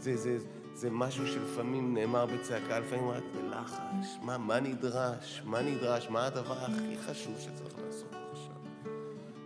זה, 0.00 0.16
זה, 0.16 0.38
זה 0.74 0.90
משהו 0.90 1.26
שלפעמים 1.26 1.94
נאמר 1.94 2.26
בצעקה, 2.26 2.78
לפעמים 2.78 3.08
רק 3.08 3.22
בלחש. 3.34 4.16
מה, 4.22 4.38
מה 4.38 4.60
נדרש? 4.60 5.42
מה 5.44 5.62
נדרש? 5.62 6.08
מה 6.10 6.26
הדבר 6.26 6.56
הכי 6.58 6.96
חשוב 7.06 7.34
שצריך 7.38 7.74
לעשות 7.86 8.14
עכשיו? 8.32 8.56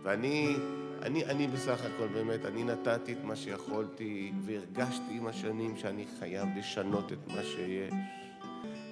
ואני, 0.03 0.55
אני, 1.01 1.25
אני 1.25 1.47
בסך 1.47 1.79
הכל 1.85 2.07
באמת, 2.07 2.45
אני 2.45 2.63
נתתי 2.63 3.13
את 3.13 3.23
מה 3.23 3.35
שיכולתי 3.35 4.31
והרגשתי 4.41 5.17
עם 5.17 5.27
השנים 5.27 5.77
שאני 5.77 6.05
חייב 6.19 6.47
לשנות 6.57 7.11
את 7.11 7.27
מה 7.27 7.43
שיש. 7.43 7.93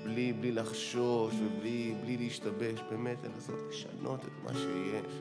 בלי, 0.03 0.33
בלי 0.33 0.51
לחשוש 0.51 1.33
ובלי 1.33 1.95
בלי 2.01 2.17
להשתבש, 2.17 2.79
באמת 2.91 3.17
לנסות 3.23 3.59
לשנות 3.69 4.25
את 4.25 4.43
מה 4.43 4.53
שיש. 4.53 5.13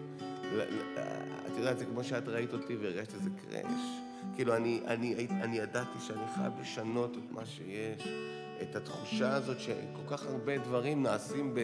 את 1.46 1.58
יודעת, 1.58 1.78
זה 1.78 1.84
כמו 1.84 2.04
שאת 2.04 2.28
ראית 2.28 2.52
אותי 2.52 2.76
והרגשת 2.76 3.14
איזה 3.14 3.30
קראש. 3.30 3.80
כאילו, 4.34 4.56
אני, 4.56 4.80
אני, 4.86 5.26
אני, 5.30 5.58
ידעתי 5.58 5.98
שאני 6.06 6.22
חייב 6.34 6.52
לשנות 6.60 7.16
את 7.16 7.32
מה 7.32 7.46
שיש. 7.46 8.08
את 8.62 8.76
התחושה 8.76 9.34
הזאת 9.34 9.60
שכל 9.60 10.16
כך 10.16 10.26
הרבה 10.26 10.58
דברים 10.58 11.02
נעשים 11.02 11.54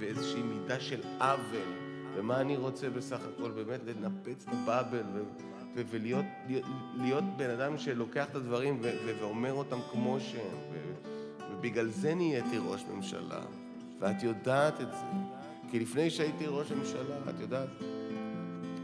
באיזושהי 0.00 0.42
מידה 0.42 0.80
של 0.80 1.00
עוול. 1.20 1.89
ומה 2.16 2.40
אני 2.40 2.56
רוצה 2.56 2.90
בסך 2.90 3.20
הכל? 3.34 3.50
באמת 3.50 3.80
לנפץ 3.86 4.44
את 4.48 4.54
הבאבל 4.62 5.02
ו- 5.14 5.82
ולהיות 5.90 6.24
להיות, 6.96 7.24
בן 7.36 7.50
אדם 7.50 7.78
שלוקח 7.78 8.26
את 8.30 8.34
הדברים 8.34 8.78
ו- 8.82 9.14
ואומר 9.20 9.52
אותם 9.52 9.78
כמו 9.92 10.20
שהם. 10.20 10.56
ובגלל 11.52 11.88
זה 11.88 12.14
נהייתי 12.14 12.58
ראש 12.58 12.84
ממשלה. 12.94 13.40
ואת 14.00 14.22
יודעת 14.22 14.80
את 14.80 14.92
זה. 14.92 15.06
כי 15.70 15.80
לפני 15.80 16.10
שהייתי 16.10 16.44
ראש 16.48 16.72
ממשלה, 16.72 17.16
את 17.30 17.40
יודעת, 17.40 17.68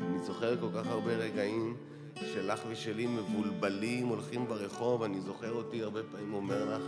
אני 0.02 0.18
זוכר 0.18 0.60
כל 0.60 0.68
כך 0.74 0.86
הרבה 0.86 1.16
רגעים 1.16 1.76
שלך 2.14 2.60
ושלי 2.68 3.06
מבולבלים, 3.06 4.06
הולכים 4.06 4.46
ברחוב, 4.48 5.02
אני 5.02 5.20
זוכר 5.20 5.52
אותי 5.52 5.82
הרבה 5.82 6.00
פעמים 6.12 6.34
אומר 6.34 6.76
לך, 6.76 6.82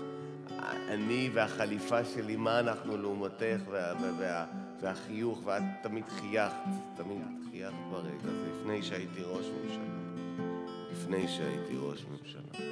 אני 0.88 1.30
והחליפה 1.34 2.04
שלי, 2.04 2.36
מה 2.36 2.60
אנחנו 2.60 2.96
לעומתך, 2.96 3.60
וה, 3.70 3.92
וה, 4.00 4.12
וה, 4.18 4.46
והחיוך, 4.80 5.40
ואת 5.44 5.62
תמיד 5.82 6.04
חייכת, 6.08 6.54
תמיד 6.96 7.22
חייכת 7.50 7.74
ברגע 7.90 8.24
הזה, 8.24 8.50
לפני 8.60 8.82
שהייתי 8.82 9.20
ראש 9.22 9.46
ממשלה. 9.46 9.98
לפני 10.92 11.28
שהייתי 11.28 11.74
ראש 11.80 12.04
ממשלה. 12.04 12.68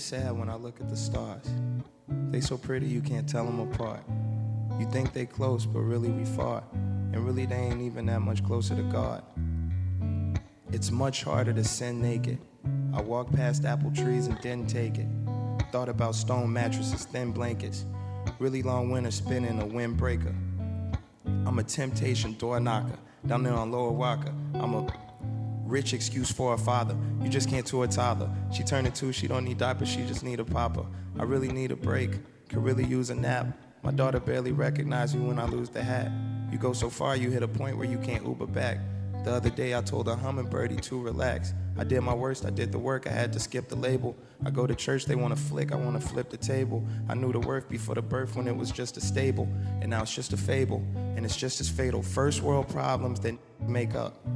Get 0.00 0.06
sad 0.06 0.32
when 0.32 0.48
I 0.48 0.54
look 0.54 0.80
at 0.80 0.88
the 0.88 0.96
stars. 0.96 1.44
They 2.30 2.40
so 2.40 2.56
pretty 2.56 2.86
you 2.86 3.02
can't 3.02 3.28
tell 3.28 3.44
them 3.44 3.60
apart. 3.60 4.00
You 4.78 4.90
think 4.90 5.12
they 5.12 5.26
close, 5.26 5.66
but 5.66 5.80
really 5.80 6.08
we 6.08 6.24
far. 6.24 6.62
And 6.72 7.26
really 7.26 7.44
they 7.44 7.56
ain't 7.56 7.82
even 7.82 8.06
that 8.06 8.20
much 8.20 8.42
closer 8.42 8.74
to 8.74 8.82
God. 8.84 9.22
It's 10.72 10.90
much 10.90 11.22
harder 11.22 11.52
to 11.52 11.62
sin 11.64 12.00
naked. 12.00 12.38
I 12.94 13.02
walked 13.02 13.34
past 13.34 13.66
apple 13.66 13.90
trees 13.90 14.26
and 14.26 14.40
didn't 14.40 14.70
take 14.70 14.96
it. 14.96 15.06
Thought 15.70 15.90
about 15.90 16.14
stone 16.14 16.50
mattresses, 16.50 17.04
thin 17.04 17.32
blankets. 17.32 17.84
Really 18.38 18.62
long 18.62 18.90
winter 18.90 19.10
spinning 19.10 19.60
a 19.60 19.66
windbreaker. 19.66 20.34
I'm 21.26 21.58
a 21.58 21.62
temptation 21.62 22.34
door 22.38 22.58
knocker 22.58 22.98
down 23.26 23.42
there 23.42 23.52
on 23.52 23.70
Lower 23.70 23.92
Walker. 23.92 24.32
I'm 24.54 24.74
a 24.74 25.09
rich 25.70 25.94
excuse 25.94 26.30
for 26.30 26.54
a 26.54 26.58
father. 26.58 26.96
You 27.22 27.28
just 27.28 27.48
can't 27.48 27.64
tour 27.64 27.84
a 27.84 27.88
toddler. 27.88 28.30
She 28.52 28.62
turning 28.64 28.92
two, 28.92 29.12
she 29.12 29.28
don't 29.28 29.44
need 29.44 29.58
diapers, 29.58 29.88
she 29.88 30.04
just 30.04 30.22
need 30.22 30.40
a 30.40 30.44
papa. 30.44 30.84
I 31.18 31.22
really 31.22 31.48
need 31.48 31.70
a 31.70 31.76
break, 31.76 32.10
could 32.48 32.64
really 32.64 32.84
use 32.84 33.10
a 33.10 33.14
nap. 33.14 33.46
My 33.82 33.92
daughter 33.92 34.20
barely 34.20 34.52
recognize 34.52 35.14
me 35.14 35.26
when 35.26 35.38
I 35.38 35.46
lose 35.46 35.70
the 35.70 35.82
hat. 35.82 36.10
You 36.52 36.58
go 36.58 36.72
so 36.72 36.90
far, 36.90 37.16
you 37.16 37.30
hit 37.30 37.42
a 37.42 37.48
point 37.48 37.76
where 37.76 37.86
you 37.86 37.98
can't 37.98 38.26
Uber 38.26 38.46
back. 38.46 38.78
The 39.24 39.32
other 39.32 39.50
day 39.50 39.76
I 39.76 39.82
told 39.82 40.08
a 40.08 40.16
hummingbirdie 40.16 40.80
to 40.80 41.00
relax. 41.00 41.52
I 41.78 41.84
did 41.84 42.00
my 42.00 42.14
worst, 42.14 42.46
I 42.46 42.50
did 42.50 42.72
the 42.72 42.78
work, 42.78 43.06
I 43.06 43.10
had 43.10 43.32
to 43.34 43.40
skip 43.40 43.68
the 43.68 43.76
label. 43.76 44.16
I 44.44 44.50
go 44.50 44.66
to 44.66 44.74
church, 44.74 45.04
they 45.04 45.14
wanna 45.14 45.36
flick, 45.36 45.72
I 45.72 45.76
wanna 45.76 46.00
flip 46.00 46.30
the 46.30 46.38
table. 46.38 46.84
I 47.08 47.14
knew 47.14 47.30
the 47.30 47.40
worth 47.40 47.68
before 47.68 47.94
the 47.94 48.02
birth 48.02 48.34
when 48.34 48.48
it 48.48 48.56
was 48.56 48.70
just 48.70 48.96
a 48.96 49.00
stable. 49.00 49.46
And 49.80 49.90
now 49.90 50.02
it's 50.02 50.14
just 50.14 50.32
a 50.32 50.36
fable, 50.36 50.82
and 50.94 51.24
it's 51.24 51.36
just 51.36 51.60
as 51.60 51.68
fatal. 51.68 52.02
First 52.02 52.42
world 52.42 52.68
problems 52.68 53.20
that 53.20 53.34
make 53.60 53.94
up. 53.94 54.26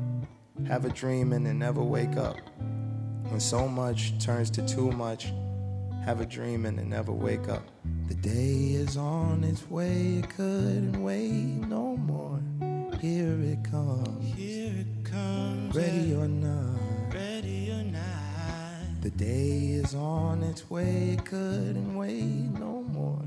Have 0.63 0.85
a 0.85 0.89
dream 0.89 1.33
and 1.33 1.45
then 1.45 1.59
never 1.59 1.83
wake 1.83 2.17
up. 2.17 2.37
When 3.29 3.41
so 3.41 3.69
much 3.69 4.19
turns 4.25 4.51
to 4.51 4.67
too 4.67 4.93
much, 4.93 5.33
have 6.05 6.21
a 6.21 6.27
dream 6.27 6.65
and 6.65 6.79
then 6.79 6.89
never 6.89 7.13
wake 7.13 7.49
up. 7.49 7.63
The 8.09 8.15
day 8.15 8.73
is 8.73 8.97
on 8.97 9.43
its 9.43 9.69
way, 9.69 10.21
it 10.23 10.31
couldn't 10.31 11.03
wait 11.03 11.67
no 11.69 11.97
more. 11.97 12.41
Here 13.01 13.37
it 13.41 13.65
comes. 13.71 14.35
Here 14.35 14.73
it 14.73 15.05
comes. 15.05 15.75
Ready 15.75 16.15
or 16.15 16.29
not. 16.29 17.13
Ready 17.13 17.71
or 17.73 17.85
not. 17.85 19.03
The 19.03 19.11
day 19.11 19.81
is 19.83 19.95
on 19.95 20.43
its 20.45 20.71
way, 20.71 21.17
it 21.19 21.25
couldn't 21.27 21.95
wait 21.95 22.49
no 22.59 22.83
more. 22.93 23.23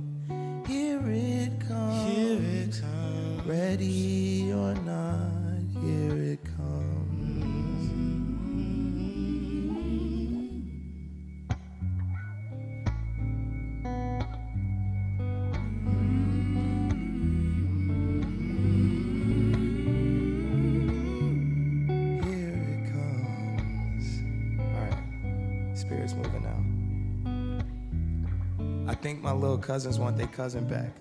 Here 0.66 1.04
it 1.06 1.52
comes. 1.68 2.16
Here 2.16 2.40
it 2.42 2.82
comes. 2.82 3.46
Ready 3.46 4.52
or 4.52 4.74
not, 4.74 5.84
here 5.84 6.18
it 6.34 6.44
comes. 6.44 6.57
Think 29.08 29.22
my 29.22 29.32
little 29.32 29.58
cousins 29.58 29.98
want 29.98 30.18
their 30.18 30.28
cousin 30.28 30.68
back. 30.68 30.92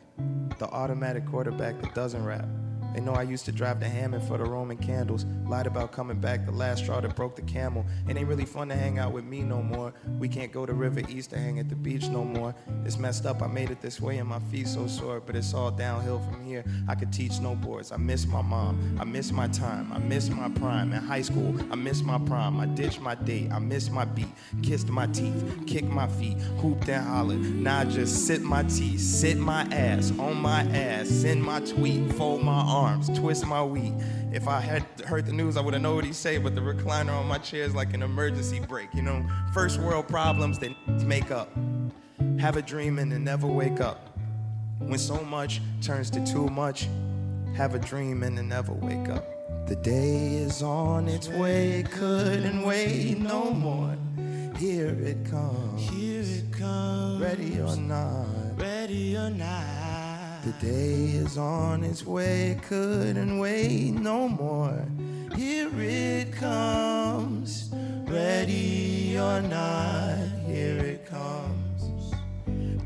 The 0.60 0.68
automatic 0.68 1.26
quarterback 1.26 1.82
that 1.82 1.92
doesn't 1.92 2.24
rap. 2.24 2.46
They 2.94 3.00
know 3.00 3.12
I 3.12 3.22
used 3.22 3.44
to 3.46 3.52
drive 3.52 3.80
the 3.80 3.88
Hammond 3.88 4.26
for 4.26 4.38
the 4.38 4.44
Roman 4.44 4.76
candles. 4.76 5.26
Lied 5.46 5.66
about 5.66 5.92
coming 5.92 6.18
back, 6.18 6.46
the 6.46 6.52
last 6.52 6.84
straw 6.84 7.00
that 7.00 7.14
broke 7.14 7.36
the 7.36 7.42
camel. 7.42 7.84
It 8.08 8.16
ain't 8.16 8.28
really 8.28 8.44
fun 8.44 8.68
to 8.68 8.74
hang 8.74 8.98
out 8.98 9.12
with 9.12 9.24
me 9.24 9.42
no 9.42 9.62
more. 9.62 9.92
We 10.18 10.28
can't 10.28 10.52
go 10.52 10.66
to 10.66 10.72
River 10.72 11.02
East 11.08 11.30
to 11.30 11.38
hang 11.38 11.58
at 11.58 11.68
the 11.68 11.76
beach 11.76 12.08
no 12.08 12.24
more. 12.24 12.54
It's 12.84 12.98
messed 12.98 13.26
up, 13.26 13.42
I 13.42 13.46
made 13.46 13.70
it 13.70 13.80
this 13.80 14.00
way 14.00 14.18
and 14.18 14.28
my 14.28 14.38
feet 14.50 14.68
so 14.68 14.86
sore, 14.86 15.20
but 15.20 15.36
it's 15.36 15.54
all 15.54 15.70
downhill 15.70 16.20
from 16.20 16.44
here. 16.44 16.64
I 16.88 16.94
could 16.94 17.12
teach 17.12 17.32
snowboards. 17.32 17.92
I 17.92 17.96
miss 17.96 18.26
my 18.26 18.42
mom. 18.42 18.98
I 19.00 19.04
miss 19.04 19.32
my 19.32 19.48
time. 19.48 19.92
I 19.92 19.98
miss 19.98 20.28
my 20.28 20.48
prime. 20.48 20.92
In 20.92 21.02
high 21.02 21.22
school, 21.22 21.54
I 21.70 21.74
miss 21.74 22.02
my 22.02 22.18
prime. 22.18 22.60
I 22.60 22.66
ditched 22.66 23.00
my 23.00 23.14
date. 23.14 23.50
I 23.52 23.58
miss 23.58 23.90
my 23.90 24.04
beat. 24.04 24.28
Kissed 24.62 24.88
my 24.88 25.06
teeth. 25.06 25.64
Kicked 25.66 25.88
my 25.88 26.06
feet. 26.06 26.38
Hooped 26.60 26.88
and 26.88 27.06
hollered. 27.06 27.40
Now 27.40 27.80
I 27.80 27.84
just 27.84 28.26
sit 28.26 28.42
my 28.42 28.62
teeth. 28.64 29.00
Sit 29.00 29.38
my 29.38 29.62
ass. 29.72 30.12
On 30.18 30.36
my 30.36 30.62
ass. 30.62 31.08
Send 31.08 31.42
my 31.42 31.60
tweet. 31.60 32.12
Fold 32.14 32.42
my 32.42 32.60
arms. 32.86 33.08
Twist 33.18 33.46
my 33.46 33.62
wheat. 33.62 33.92
If 34.32 34.46
I 34.46 34.60
had 34.60 34.84
heard 35.06 35.26
the 35.26 35.32
news, 35.32 35.56
I 35.56 35.60
would 35.60 35.74
have 35.74 35.82
known 35.82 35.96
what 35.96 36.04
he 36.04 36.12
say, 36.12 36.38
but 36.38 36.54
the 36.54 36.60
recliner 36.60 37.12
on 37.12 37.26
my 37.26 37.38
chair 37.38 37.64
is 37.64 37.74
like 37.74 37.94
an 37.94 38.02
emergency 38.02 38.60
brake. 38.60 38.88
You 38.94 39.02
know, 39.02 39.26
first 39.52 39.80
world 39.80 40.08
problems 40.08 40.58
that 40.60 40.72
make 41.02 41.30
up. 41.30 41.48
Have 42.38 42.56
a 42.56 42.62
dream 42.62 42.98
and 42.98 43.10
then 43.10 43.24
never 43.24 43.46
wake 43.46 43.80
up. 43.80 44.18
When 44.78 44.98
so 44.98 45.22
much 45.24 45.60
turns 45.80 46.10
to 46.10 46.24
too 46.24 46.46
much, 46.48 46.88
have 47.56 47.74
a 47.74 47.78
dream 47.78 48.22
and 48.22 48.36
then 48.38 48.48
never 48.48 48.72
wake 48.72 49.08
up. 49.08 49.24
The 49.66 49.76
day 49.76 50.34
is 50.34 50.62
on 50.62 51.08
its 51.08 51.28
way, 51.28 51.84
couldn't 51.90 52.62
wait 52.62 53.18
no 53.18 53.50
more. 53.50 53.96
Here 54.58 54.96
it 55.00 55.28
comes. 55.28 55.88
Here 55.90 56.22
it 56.22 56.52
comes. 56.52 57.20
Ready 57.20 57.60
or 57.60 57.76
not. 57.76 58.26
Ready 58.56 59.16
or 59.16 59.30
not. 59.30 59.75
The 60.46 60.52
day 60.64 61.06
is 61.06 61.36
on 61.36 61.82
its 61.82 62.06
way, 62.06 62.56
couldn't 62.68 63.40
wait 63.40 63.90
no 63.94 64.28
more. 64.28 64.86
Here 65.34 65.68
it 65.74 66.32
comes. 66.34 67.68
Ready 68.06 69.18
or 69.18 69.42
not, 69.42 70.18
here 70.46 70.78
it 70.78 71.04
comes. 71.04 72.12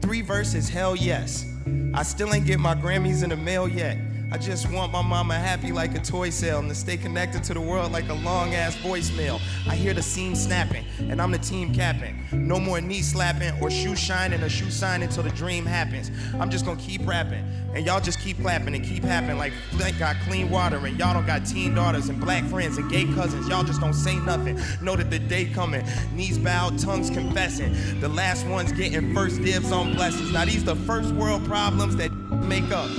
Three 0.01 0.23
verses, 0.23 0.71
hell 0.71 0.97
yes. 0.97 1.45
I 1.93 2.03
still 2.03 2.33
ain't 2.33 2.47
get 2.47 2.61
my 2.61 2.75
Grammys 2.75 3.23
in 3.23 3.29
the 3.29 3.37
mail 3.37 3.69
yet. 3.69 3.99
I 4.33 4.39
just 4.39 4.71
want 4.71 4.93
my 4.93 5.03
mama 5.03 5.35
happy 5.35 5.73
like 5.73 5.97
a 5.97 5.99
toy 5.99 6.31
sale 6.31 6.61
and 6.61 6.69
to 6.69 6.75
stay 6.75 6.97
connected 6.97 7.43
to 7.45 7.55
the 7.55 7.61
world 7.61 7.91
like 7.91 8.09
a 8.09 8.15
long 8.15 8.55
ass 8.55 8.77
voicemail. 8.77 9.41
I 9.69 9.75
hear 9.75 9.93
the 9.93 10.03
seam 10.03 10.37
snapping, 10.37 10.85
and 11.01 11.21
I'm 11.21 11.33
the 11.33 11.39
team 11.39 11.75
captain. 11.75 12.17
No 12.33 12.61
more 12.61 12.81
knee 12.81 13.03
slapping 13.03 13.61
or 13.61 13.73
shoe 13.73 13.97
shining 13.97 14.41
or 14.41 14.49
shoe 14.49 14.71
signing 14.71 15.09
until 15.09 15.25
the 15.25 15.31
dream 15.31 15.67
happens. 15.67 16.13
I'm 16.39 16.49
just 16.49 16.65
gonna 16.65 16.81
keep 16.81 17.05
rapping, 17.05 17.45
and 17.75 17.85
y'all 17.85 18.01
just 18.01 18.21
keep 18.21 18.41
clapping 18.41 18.73
and 18.73 18.85
keep 18.85 19.03
happening 19.03 19.37
like 19.37 19.53
Flint 19.73 19.99
got 19.99 20.15
clean 20.29 20.49
water 20.49 20.77
and 20.87 20.97
y'all 20.97 21.13
don't 21.13 21.27
got 21.27 21.45
teen 21.45 21.75
daughters 21.75 22.09
and 22.09 22.21
black 22.21 22.45
friends 22.45 22.79
and 22.79 22.89
gay 22.89 23.07
cousins. 23.07 23.49
Y'all 23.49 23.65
just 23.65 23.81
don't 23.81 23.95
say 23.95 24.15
nothing. 24.21 24.61
Know 24.81 24.95
that 24.95 25.11
the 25.11 25.19
day 25.19 25.47
coming, 25.47 25.85
knees 26.15 26.39
bowed, 26.39 26.79
tongues 26.79 27.11
confessing. 27.11 28.01
The 28.01 28.09
last 28.09 28.47
ones 28.47 28.71
getting 28.71 29.13
first 29.13 29.43
dibs 29.43 29.73
on 29.73 29.95
blessings. 29.95 30.33
Now 30.33 30.45
these 30.45 30.63
the 30.63 30.77
first 30.77 31.13
world 31.15 31.45
problems 31.47 31.97
that 31.97 32.13
make 32.13 32.71
up. 32.71 32.91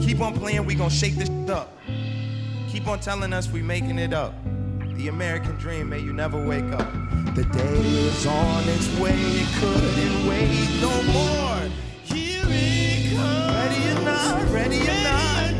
Keep 0.00 0.20
on 0.20 0.34
playing, 0.34 0.64
we 0.64 0.74
gon' 0.74 0.90
shake 0.90 1.16
this 1.16 1.30
up. 1.48 1.70
Keep 2.70 2.88
on 2.88 3.00
telling 3.00 3.32
us 3.32 3.48
we 3.48 3.62
making 3.62 3.98
it 3.98 4.12
up. 4.12 4.34
The 4.96 5.08
American 5.08 5.56
dream, 5.56 5.88
may 5.88 6.00
you 6.00 6.12
never 6.12 6.38
wake 6.44 6.70
up. 6.72 6.92
The 7.34 7.44
day 7.44 7.78
is 7.78 8.26
on 8.26 8.68
its 8.68 8.88
way, 8.98 9.14
it 9.14 9.48
couldn't 9.60 10.26
wait 10.28 10.68
no 10.80 11.02
more. 11.12 11.70
Here 12.04 12.44
it 12.46 13.16
comes. 13.16 13.54
Ready 13.54 13.88
or 13.88 14.00
not, 14.04 14.50
ready 14.52 14.80
or 14.82 15.02
not, 15.02 15.54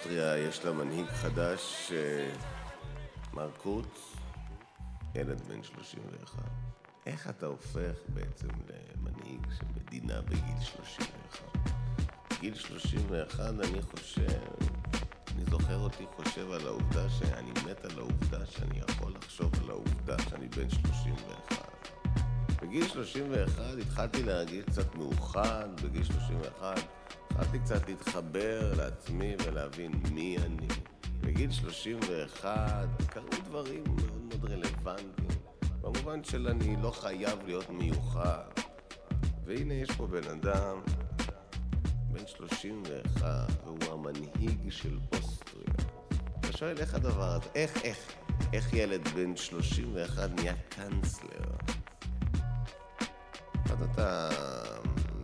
אוסטריה 0.00 0.38
יש 0.38 0.64
לה 0.64 0.72
מנהיג 0.72 1.06
חדש, 1.06 1.92
אה, 1.92 2.30
מר 3.34 3.50
קורץ, 3.56 4.16
ילד 5.14 5.40
בן 5.40 5.62
31. 5.62 6.42
איך 7.06 7.28
אתה 7.30 7.46
הופך 7.46 7.96
בעצם 8.08 8.48
למנהיג 8.68 9.46
של 9.58 9.64
מדינה 9.76 10.20
בגיל 10.20 10.60
31? 10.76 11.42
בגיל 12.30 12.54
31 12.54 13.40
אני 13.40 13.82
חושב, 13.82 14.40
אני 15.34 15.44
זוכר 15.50 15.78
אותי 15.78 16.04
חושב 16.16 16.50
על 16.50 16.66
העובדה 16.66 17.10
שאני 17.10 17.50
מת 17.50 17.84
על 17.84 17.98
העובדה 17.98 18.46
שאני 18.46 18.78
יכול 18.78 19.12
לחשוב 19.12 19.52
על 19.62 19.70
העובדה 19.70 20.16
שאני 20.30 20.48
בן 20.48 20.70
31. 20.70 21.79
בגיל 22.62 22.88
31 22.88 23.62
התחלתי 23.80 24.22
להרגיש 24.22 24.64
קצת 24.64 24.94
מאוחד, 24.94 25.68
בגיל 25.84 26.04
31 26.04 26.78
התחלתי 27.30 27.58
קצת 27.58 27.88
להתחבר 27.88 28.72
לעצמי 28.76 29.36
ולהבין 29.46 29.92
מי 30.12 30.36
אני. 30.38 30.68
בגיל 31.20 31.50
31 31.50 32.88
קרו 33.06 33.24
דברים 33.44 33.84
מאוד 33.84 34.22
מאוד 34.28 34.44
רלוונטיים, 34.44 35.28
במובן 35.80 36.24
של 36.24 36.48
אני 36.48 36.76
לא 36.82 36.90
חייב 36.90 37.38
להיות 37.46 37.70
מיוחד. 37.70 38.44
והנה 39.44 39.74
יש 39.74 39.90
פה 39.90 40.06
בן 40.06 40.28
אדם, 40.30 40.80
בן 42.12 42.26
31, 42.26 43.24
והוא 43.64 43.92
המנהיג 43.92 44.70
של 44.70 44.98
אוסטריה. 45.12 45.90
אתה 46.40 46.56
שואל 46.58 46.78
איך 46.78 46.94
הדבר 46.94 47.32
הזה, 47.32 47.48
איך, 47.54 47.82
איך, 47.82 47.98
איך 48.52 48.72
ילד 48.72 49.08
בן 49.08 49.36
31 49.36 50.30
נהיה 50.36 50.54
קאנצלר? 50.68 51.79
אז 53.72 53.82
אתה 53.92 54.28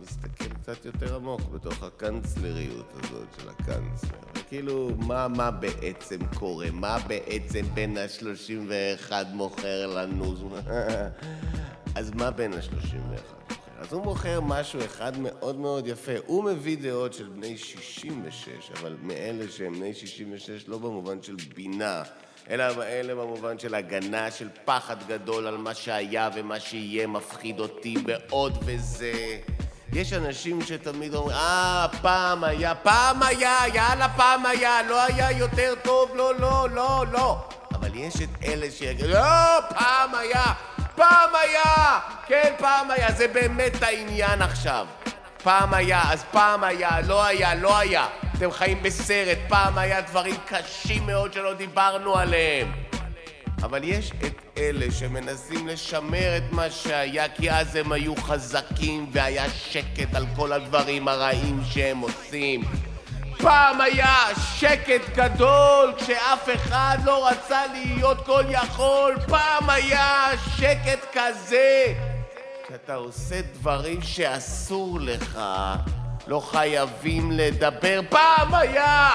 מסתכל 0.01 0.49
קצת 0.49 0.85
יותר 0.85 1.15
עמוק 1.15 1.41
בתוך 1.41 1.83
הקאנצלריות 1.83 2.93
הזאת 2.93 3.27
של 3.41 3.49
הקאנצלר. 3.49 4.19
וכאילו, 4.35 4.89
מה, 4.97 5.27
מה 5.27 5.51
בעצם 5.51 6.19
קורה? 6.35 6.67
מה 6.71 6.97
בעצם 7.07 7.65
בן 7.73 7.97
ה-31 7.97 9.11
מוכר 9.33 9.87
לנו? 9.87 10.35
אז 11.95 12.11
מה 12.11 12.31
בין 12.31 12.53
ה-31? 12.53 13.53
אז 13.79 13.93
הוא 13.93 14.03
מוכר 14.03 14.41
משהו 14.41 14.79
אחד 14.85 15.19
מאוד 15.19 15.55
מאוד 15.55 15.87
יפה. 15.87 16.11
הוא 16.25 16.43
מביא 16.43 16.77
דעות 16.77 17.13
של 17.13 17.27
בני 17.27 17.57
66, 17.57 18.71
אבל 18.79 18.97
מאלה 19.01 19.51
שהם 19.51 19.73
בני 19.73 19.93
66 19.93 20.67
לא 20.67 20.77
במובן 20.77 21.21
של 21.21 21.35
בינה, 21.55 22.03
אלא 22.49 22.63
אלה 22.83 23.15
במובן 23.15 23.59
של 23.59 23.75
הגנה, 23.75 24.31
של 24.31 24.49
פחד 24.65 25.07
גדול 25.07 25.47
על 25.47 25.57
מה 25.57 25.73
שהיה 25.73 26.29
ומה 26.35 26.59
שיהיה 26.59 27.07
מפחיד 27.07 27.59
אותי 27.59 27.95
בעוד 28.05 28.57
וזה. 28.65 29.37
יש 29.93 30.13
אנשים 30.13 30.61
שתמיד 30.61 31.15
אומרים, 31.15 31.37
אה, 31.37 31.87
פעם 32.01 32.43
היה, 32.43 32.75
פעם 32.75 33.23
היה, 33.23 33.59
יאללה, 33.73 34.09
פעם 34.09 34.45
היה, 34.45 34.83
לא 34.89 35.03
היה 35.03 35.31
יותר 35.31 35.73
טוב, 35.83 36.11
לא, 36.15 36.35
לא, 36.39 36.69
לא, 36.69 37.05
לא. 37.11 37.37
אבל 37.73 37.95
יש 37.95 38.15
את 38.15 38.29
אלה 38.43 38.71
שיגידו, 38.71 39.09
לא, 39.09 39.61
פעם 39.69 40.15
היה, 40.15 40.53
פעם 40.95 41.29
היה, 41.43 41.99
כן, 42.27 42.53
פעם 42.57 42.91
היה, 42.91 43.11
זה 43.11 43.27
באמת 43.27 43.83
העניין 43.83 44.41
עכשיו. 44.41 44.87
פעם 45.43 45.73
היה, 45.73 46.01
אז 46.11 46.23
פעם 46.31 46.63
היה, 46.63 47.01
לא 47.01 47.25
היה, 47.25 47.55
לא 47.55 47.77
היה. 47.77 48.07
אתם 48.37 48.51
חיים 48.51 48.83
בסרט, 48.83 49.37
פעם 49.47 49.77
היה 49.77 50.01
דברים 50.01 50.35
קשים 50.45 51.05
מאוד 51.05 51.33
שלא 51.33 51.53
דיברנו 51.53 52.15
עליהם. 52.15 52.71
אבל 53.63 53.83
יש 53.83 54.11
את 54.11 54.33
אלה 54.57 54.91
שמנסים 54.91 55.67
לשמר 55.67 56.37
את 56.37 56.43
מה 56.51 56.71
שהיה, 56.71 57.29
כי 57.29 57.51
אז 57.51 57.75
הם 57.75 57.91
היו 57.91 58.15
חזקים 58.15 59.09
והיה 59.11 59.49
שקט 59.49 60.15
על 60.15 60.25
כל 60.35 60.53
הדברים 60.53 61.07
הרעים 61.07 61.61
שהם 61.69 61.99
עושים. 61.99 62.63
פעם 63.37 63.81
היה 63.81 64.15
שקט 64.59 65.15
גדול 65.15 65.93
כשאף 65.97 66.49
אחד 66.55 66.97
לא 67.05 67.27
רצה 67.27 67.61
להיות 67.73 68.25
כל 68.25 68.43
יכול. 68.49 69.15
פעם 69.27 69.69
היה 69.69 70.29
שקט 70.57 71.05
כזה. 71.13 71.93
כשאתה 72.67 72.95
עושה 72.95 73.41
דברים 73.41 74.01
שאסור 74.01 74.99
לך, 74.99 75.39
לא 76.27 76.39
חייבים 76.51 77.31
לדבר. 77.31 77.99
פעם 78.09 78.53
היה! 78.53 79.09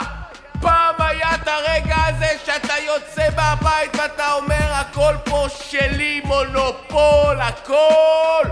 פעם 0.60 0.94
היה 0.98 1.34
את 1.34 1.48
הרגע 1.48 1.96
הזה 2.06 2.26
שאתה 2.46 2.74
יוצא 2.86 3.28
מהבית 3.36 3.96
ואתה 3.96 4.32
אומר 4.32 4.72
הכל 4.72 5.14
פה 5.24 5.46
שלי, 5.48 6.20
מונופול, 6.24 7.40
הכל! 7.40 8.44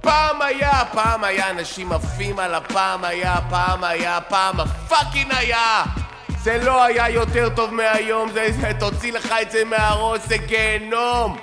פעם 0.00 0.42
היה, 0.42 0.82
פעם 0.92 1.24
היה, 1.24 1.50
אנשים 1.50 1.92
עפים 1.92 2.38
על 2.38 2.54
הפעם 2.54 3.04
היה, 3.04 3.36
פעם 3.50 3.84
היה, 3.84 4.18
פעם 4.28 4.60
הפאקינג 4.60 5.32
היה! 5.34 5.82
זה 6.42 6.58
לא 6.64 6.84
היה 6.84 7.08
יותר 7.08 7.48
טוב 7.48 7.74
מהיום, 7.74 8.32
זה, 8.32 8.48
זה 8.60 8.70
תוציא 8.80 9.12
לך 9.12 9.34
את 9.42 9.50
זה 9.50 9.64
מהראש, 9.64 10.20
זה 10.26 10.36
גיהנום! 10.36 11.36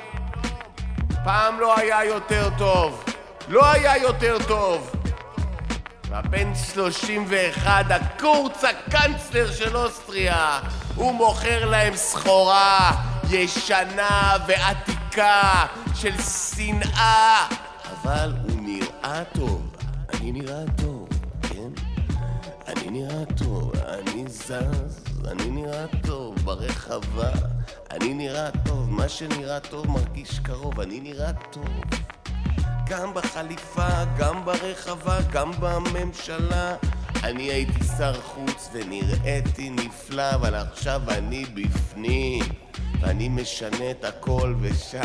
פעם 1.23 1.59
לא 1.59 1.77
היה 1.77 2.05
יותר 2.05 2.49
טוב. 2.57 3.03
לא 3.47 3.71
היה 3.71 3.97
יותר 3.97 4.37
טוב. 4.47 5.02
והבן 6.13 6.55
31, 6.73 7.85
הקורץ 7.89 8.63
הקנצלר 8.63 9.51
של 9.51 9.77
אוסטריה, 9.77 10.59
הוא 10.95 11.11
מוכר 11.11 11.65
להם 11.69 11.95
סחורה 11.95 12.91
ישנה 13.29 14.33
ועתיקה 14.47 15.65
של 15.95 16.21
שנאה. 16.21 17.47
אבל 17.91 18.33
הוא 18.43 18.61
נראה 18.61 19.23
טוב. 19.33 19.75
אני 20.13 20.31
נראה 20.31 20.63
טוב, 20.81 21.09
כן? 21.41 21.69
אני 22.67 22.89
נראה 22.89 23.25
טוב, 23.37 23.71
אני 23.75 24.23
זז, 24.27 25.03
אני 25.27 25.49
נראה 25.49 25.85
טוב 26.07 26.35
ברחבה. 26.35 27.31
אני 27.91 28.13
נראה 28.13 28.49
טוב, 28.65 28.89
מה 28.89 29.09
שנראה 29.09 29.59
טוב 29.59 29.87
מרגיש 29.87 30.39
קרוב, 30.39 30.79
אני 30.79 30.99
נראה 30.99 31.33
טוב. 31.51 32.03
גם 32.93 33.13
בחליפה, 33.13 33.87
גם 34.17 34.45
ברחבה, 34.45 35.21
גם 35.31 35.51
בממשלה. 35.59 36.75
אני 37.23 37.43
הייתי 37.43 37.83
שר 37.97 38.21
חוץ 38.21 38.69
ונראיתי 38.73 39.69
נפלא, 39.69 40.35
אבל 40.35 40.55
עכשיו 40.55 41.01
אני 41.07 41.45
בפנים, 41.45 42.43
ואני 43.01 43.29
משנה 43.29 43.91
את 43.91 44.05
הכל 44.05 44.55
ושם. 44.59 45.01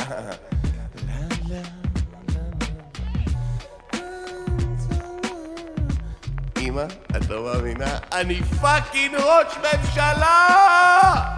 אמא, 6.59 6.85
את 7.17 7.29
לא 7.29 7.45
מאמינה? 7.45 7.99
אני 8.13 8.41
פאקינג 8.43 9.15
ראש 9.15 9.57
ממשלה! 9.57 11.38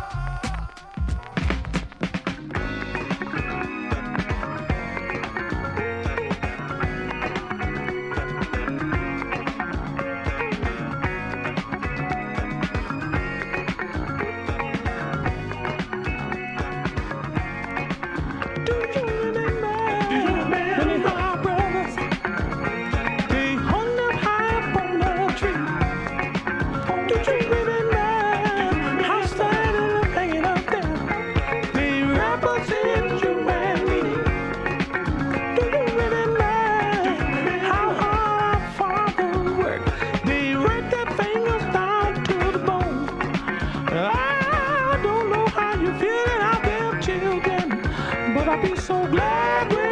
I'll 48.51 48.61
be 48.61 48.75
so 48.81 49.07
glad 49.07 49.89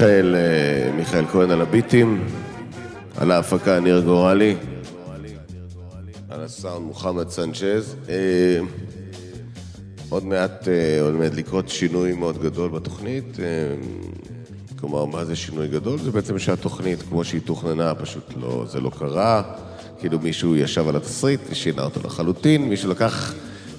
מיכאל, 0.00 0.34
אה, 0.34 0.92
מיכאל 0.92 1.26
כהן 1.26 1.50
על 1.50 1.60
הביטים, 1.60 2.24
על 3.16 3.30
ההפקה 3.30 3.80
ניר 3.80 4.00
גורלי, 4.00 4.56
על 6.28 6.40
הסאונד 6.44 6.86
מוחמד 6.86 7.28
סנצ'ז. 7.28 7.96
אה, 8.08 8.58
עוד 10.08 10.24
מעט 10.24 10.68
אה, 10.68 11.00
עומד 11.02 11.34
לקרות 11.34 11.68
שינוי 11.68 12.12
מאוד 12.12 12.42
גדול 12.42 12.70
בתוכנית. 12.70 13.36
כלומר, 14.78 15.04
מה 15.04 15.24
זה 15.24 15.36
שינוי 15.36 15.68
גדול? 15.68 15.98
זה 15.98 16.10
בעצם 16.10 16.38
שהתוכנית, 16.38 17.02
כמו 17.02 17.24
שהיא 17.24 17.40
תוכננה, 17.44 17.94
פשוט 17.94 18.32
לא, 18.36 18.64
זה 18.68 18.80
לא 18.80 18.90
קרה. 18.98 19.42
כאילו 19.98 20.18
מישהו 20.18 20.56
ישב 20.56 20.88
על 20.88 20.96
התסריט, 20.96 21.40
שינה 21.52 21.82
אותו 21.82 22.00
לחלוטין, 22.04 22.68
מישהו 22.68 22.90
לקח... 22.90 23.34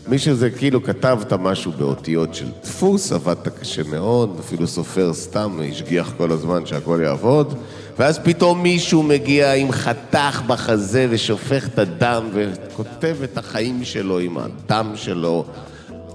מישהו 0.08 0.36
זה 0.36 0.50
כאילו 0.50 0.84
כתבת 0.84 1.34
משהו 1.34 1.72
באותיות 1.72 2.36
של 2.36 2.48
דפוס, 2.64 3.12
עבדת 3.12 3.48
קשה 3.48 3.84
מאוד, 3.84 4.38
אפילו 4.40 4.68
סופר 4.68 5.14
סתם 5.14 5.60
השגיח 5.70 6.14
כל 6.18 6.32
הזמן 6.32 6.66
שהכל 6.66 7.00
יעבוד, 7.04 7.54
ואז 8.00 8.20
פתאום 8.20 8.64
מישהו 8.64 9.04
מגיע 9.04 9.54
עם 9.54 9.72
חתך 9.72 10.42
בחזה 10.48 11.08
ושופך 11.10 11.68
את 11.68 11.80
הדם 11.80 12.30
וכותב 12.34 13.18
את 13.24 13.38
החיים 13.38 13.84
שלו 13.84 14.20
עם 14.20 14.38
הדם 14.38 14.92
שלו, 14.96 15.46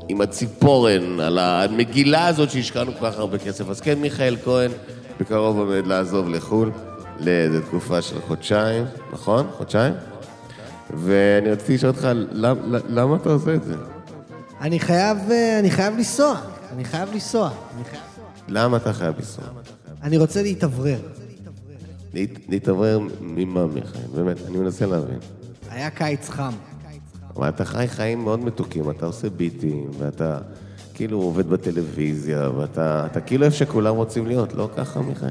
עם 0.09 0.21
הציפורן, 0.21 1.21
על 1.21 1.39
המגילה 1.39 2.27
הזאת 2.27 2.51
שהשקענו 2.51 2.93
כל 2.99 3.11
כך 3.11 3.19
הרבה 3.19 3.39
כסף. 3.39 3.71
אז 3.71 3.81
כן, 3.81 3.99
מיכאל 3.99 4.37
כהן 4.45 4.71
בקרוב 5.21 5.59
עומד 5.59 5.87
לעזוב 5.87 6.29
לחו"ל 6.29 6.71
לאיזו 7.21 7.61
תקופה 7.61 8.03
של 8.03 8.17
חודשיים, 8.27 8.85
נכון? 9.13 9.47
חודשיים? 9.57 9.95
ואני 10.95 11.51
רציתי 11.51 11.75
לשאול 11.75 11.91
אותך, 11.93 12.09
למ, 12.33 12.57
למה 12.89 13.17
אתה 13.17 13.29
עושה 13.29 13.55
את 13.55 13.65
זה? 13.65 13.75
אני 14.61 14.81
חייב, 14.81 15.19
אה, 15.31 15.59
אני 15.59 15.71
חייב 15.71 15.95
לנסוע. 15.97 16.41
אני 16.73 16.85
חייב 16.85 17.09
לנסוע. 17.13 17.51
למה 18.49 18.77
אתה 18.77 18.93
חייב 18.93 19.15
לנסוע? 19.19 19.45
אני 20.03 20.17
רוצה 20.19 20.43
להתאוורר. 20.43 20.99
להת- 22.15 22.39
להתאוורר 22.49 22.99
ממה, 23.21 23.67
מיכאל? 23.67 24.01
באמת, 24.15 24.37
אני 24.49 24.59
מנסה 24.59 24.87
להבין. 24.87 25.19
היה 25.71 25.91
קיץ 25.91 26.29
חם. 26.29 26.53
אבל 27.37 27.49
אתה 27.49 27.65
חי 27.65 27.89
חיים 27.89 28.25
מאוד 28.25 28.41
מתוקים, 28.41 28.91
אתה 28.91 29.07
עושה 29.07 29.31
ביטים, 29.31 29.91
ואתה 29.99 30.39
כאילו 30.95 31.19
עובד 31.23 31.47
בטלוויזיה, 31.51 32.51
ואתה 32.57 33.07
אתה 33.07 33.21
כאילו 33.21 33.45
איפה 33.45 33.57
שכולם 33.57 33.95
רוצים 33.97 34.27
להיות, 34.27 34.53
לא 34.53 34.69
ככה, 34.77 35.01
מיכאל? 35.01 35.31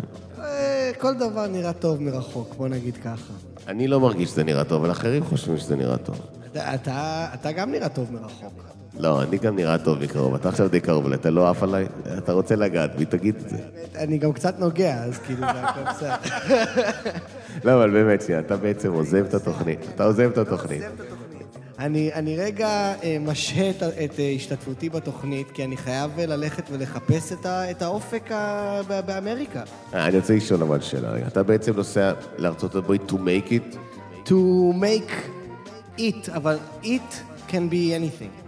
כל 0.97 1.13
דבר 1.13 1.47
נראה 1.47 1.73
טוב 1.73 2.01
מרחוק, 2.01 2.55
בוא 2.57 2.67
נגיד 2.67 2.97
ככה. 2.97 3.33
אני 3.67 3.87
לא 3.87 3.99
מרגיש 3.99 4.29
שזה 4.29 4.43
נראה 4.43 4.63
טוב, 4.63 4.83
אבל 4.83 4.91
אחרים 4.91 5.23
חושבים 5.23 5.57
שזה 5.57 5.75
נראה 5.75 5.97
טוב. 5.97 6.21
אתה, 6.51 7.27
אתה, 7.33 7.51
גם 7.51 7.71
נראה 7.71 7.89
טוב 7.89 8.13
מרחוק. 8.13 8.63
לא, 8.99 9.21
אני 9.21 9.37
גם 9.37 9.55
נראה 9.55 9.77
טוב 9.77 9.99
מקרוב, 10.03 10.35
אתה 10.35 10.49
עכשיו 10.49 10.67
די 10.67 10.79
קרוב 10.79 11.11
אתה 11.11 11.29
לא 11.29 11.49
עף 11.49 11.63
עליי? 11.63 11.85
אתה 12.17 12.33
רוצה 12.33 12.55
לגעת 12.55 12.95
בי, 12.95 13.05
תגיד 13.05 13.35
את 13.35 13.49
זה. 13.49 13.57
אני 13.95 14.17
גם 14.17 14.33
קצת 14.33 14.59
נוגע, 14.59 15.03
אז 15.03 15.17
כאילו 15.17 15.39
זה 15.39 15.61
הכל 15.61 15.81
בסדר. 15.91 16.15
לא, 17.65 17.73
אבל 17.73 17.89
באמת, 17.91 18.21
שנייה, 18.21 18.39
אתה 18.39 18.57
בעצם 18.57 18.93
עוזב 18.93 19.25
את 19.29 19.33
התוכנית. 19.33 19.79
אתה 19.95 20.03
עוזב 20.03 20.29
את 20.31 20.37
התוכנית. 20.37 20.83
אני, 21.79 22.13
אני 22.13 22.37
רגע 22.37 22.67
אה, 23.03 23.17
משהה 23.21 23.69
את, 23.69 23.83
את 23.83 24.19
אה, 24.19 24.33
השתתפותי 24.35 24.89
בתוכנית, 24.89 25.51
כי 25.51 25.63
אני 25.63 25.77
חייב 25.77 26.19
אה, 26.19 26.25
ללכת 26.25 26.63
ולחפש 26.71 27.31
את, 27.31 27.45
ה, 27.45 27.71
את 27.71 27.81
האופק 27.81 28.31
ה, 28.31 28.81
ב, 28.87 28.99
באמריקה. 29.05 29.63
אני 29.93 30.17
רוצה 30.17 30.35
לשאול 30.35 30.61
אבל 30.61 30.81
שאלה. 30.81 31.27
אתה 31.27 31.43
בעצם 31.43 31.75
נוסע 31.75 32.13
הברית 32.73 33.01
to 33.11 33.13
make 33.13 33.49
it? 33.49 33.77
To 34.25 34.33
make 34.81 35.11
it, 35.97 36.31
אבל 36.35 36.57
it 36.83 37.13
can 37.49 37.71
be 37.71 37.91
anything. 37.99 38.45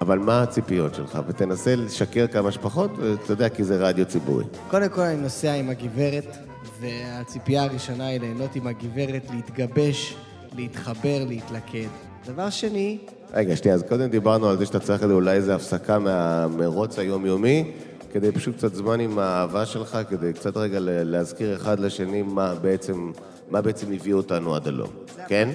אבל 0.00 0.18
מה 0.18 0.42
הציפיות 0.42 0.94
שלך? 0.94 1.18
ותנסה 1.28 1.76
לשקר 1.76 2.26
כמה 2.26 2.52
שפחות, 2.52 2.90
ואתה 2.98 3.32
יודע, 3.32 3.48
כי 3.48 3.64
זה 3.64 3.76
רדיו 3.76 4.06
ציבורי. 4.06 4.44
קודם 4.70 4.88
כל 4.88 5.00
אני 5.00 5.22
נוסע 5.22 5.52
עם 5.52 5.70
הגברת, 5.70 6.36
והציפייה 6.80 7.62
הראשונה 7.62 8.06
היא 8.06 8.20
ליהנות 8.20 8.56
עם 8.56 8.66
הגברת, 8.66 9.22
להתגבש, 9.30 10.14
להתחבר, 10.56 11.24
להתלכד. 11.28 12.09
דבר 12.32 12.50
שני, 12.50 12.98
רגע, 13.34 13.56
שנייה, 13.56 13.74
אז 13.74 13.82
קודם 13.88 14.08
דיברנו 14.08 14.48
על 14.48 14.58
זה 14.58 14.66
שאתה 14.66 14.80
צריך 14.80 15.02
אולי 15.02 15.36
איזו 15.36 15.52
הפסקה 15.52 15.98
מהמרוץ 15.98 16.98
היומיומי, 16.98 17.72
כדי 18.12 18.32
פשוט 18.32 18.56
קצת 18.56 18.74
זמן 18.74 19.00
עם 19.00 19.18
האהבה 19.18 19.66
שלך, 19.66 19.98
כדי 20.08 20.32
קצת 20.32 20.56
רגע 20.56 20.78
להזכיר 20.80 21.56
אחד 21.56 21.80
לשני 21.80 22.22
מה 22.22 22.54
בעצם, 22.54 23.12
מה 23.50 23.60
בעצם 23.60 23.92
הביא 23.92 24.14
אותנו 24.14 24.54
עד 24.54 24.68
הלום, 24.68 24.90
כן? 25.28 25.48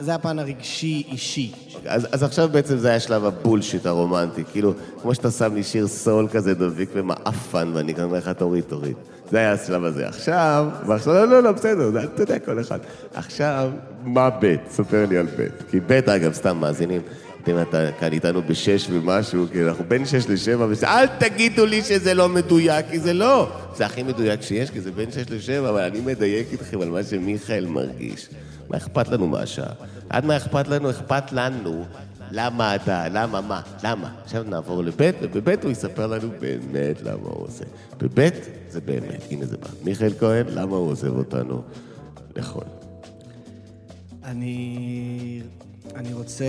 זה 0.00 0.14
הפן, 0.14 0.38
הרגשי-אישי. 0.38 1.52
אז, 1.86 2.22
עכשיו 2.22 2.48
בעצם 2.52 2.78
זה 2.78 2.88
היה 2.88 3.00
שלב 3.00 3.24
הבולשיט 3.24 3.86
הרומנטי, 3.86 4.44
כאילו, 4.52 4.74
כמו 5.02 5.14
שאתה 5.14 5.30
שם 5.30 5.54
לי 5.54 5.62
שיר 5.62 5.86
סול 5.86 6.28
כזה 6.32 6.54
דביק 6.54 6.90
ומעפן, 6.92 7.70
ואני 7.74 7.92
גם 7.92 8.04
אומר 8.04 8.18
לך, 8.18 8.28
תוריד, 8.28 8.64
תוריד. 8.64 8.96
זה 9.30 9.38
היה 9.38 9.52
השלב 9.52 9.84
הזה. 9.84 10.08
עכשיו, 10.08 10.66
ועכשיו, 10.86 11.14
לא, 11.14 11.28
לא, 11.28 11.42
לא, 11.42 11.52
בסדר, 11.52 12.04
אתה 12.04 12.22
יודע, 12.22 12.38
כל 12.38 12.60
אחד. 12.60 12.78
עכשיו, 13.14 13.70
מה 14.04 14.30
ב'? 14.30 14.56
ספר 14.70 15.06
לי 15.08 15.16
על 15.16 15.26
ב'. 15.26 15.46
כי 15.70 15.80
ב', 15.80 15.92
אגב, 15.92 16.32
סתם 16.32 16.56
מאזינים, 16.56 17.00
אתם 17.42 17.62
אתה 17.62 17.92
כאן 18.00 18.12
איתנו 18.12 18.42
בשש 18.42 18.86
ומשהו, 18.90 19.46
כי 19.52 19.64
אנחנו 19.64 19.84
בין 19.88 20.06
שש 20.06 20.28
לשבע, 20.28 20.66
וש... 20.70 20.84
אל 20.84 21.06
תגידו 21.06 21.66
לי 21.66 21.82
שזה 21.82 22.14
לא 22.14 22.28
מדויק, 22.28 22.86
כי 22.90 23.00
זה 23.00 23.12
לא. 23.12 23.48
זה 23.76 23.86
הכי 23.86 24.02
מדויק 24.02 24.42
שיש, 24.42 24.70
כי 24.70 24.80
זה 24.80 24.92
בין 24.92 25.10
שש 25.10 25.30
לשבע, 25.30 25.68
אבל 25.68 25.80
אני 25.80 26.00
מדייק 26.00 26.46
איתכם 26.52 26.80
על 26.80 26.88
מה 26.88 27.02
שמיכאל 27.02 27.66
מרגיש. 27.66 28.28
מה 28.70 28.76
אכפת 28.76 29.08
לנו 29.08 29.26
מהשעה? 29.26 29.72
עד 30.10 30.24
מה 30.24 30.36
אכפת 30.36 30.68
לנו? 30.68 30.90
אכפת 30.90 31.32
לנו. 31.32 31.84
למה 32.30 32.74
אתה? 32.74 33.08
למה 33.08 33.40
מה? 33.40 33.60
למה? 33.84 34.14
עכשיו 34.24 34.42
נעבור 34.42 34.82
לב' 34.82 34.94
ובב' 35.20 35.62
הוא 35.62 35.70
יספר 35.70 36.06
לנו 36.06 36.28
באמת 36.40 37.02
למה 37.02 37.28
הוא 37.28 37.46
עושה. 37.46 37.64
בב' 37.98 38.30
זה 38.68 38.80
באמת, 38.80 39.22
הנה 39.30 39.46
זה 39.46 39.56
בא. 39.56 39.66
מיכאל 39.82 40.12
כהן, 40.18 40.46
למה 40.48 40.76
הוא 40.76 40.90
עוזב 40.90 41.16
אותנו 41.16 41.62
לחול? 42.36 42.64
אני... 44.24 45.42
אני 45.94 46.12
רוצה 46.12 46.44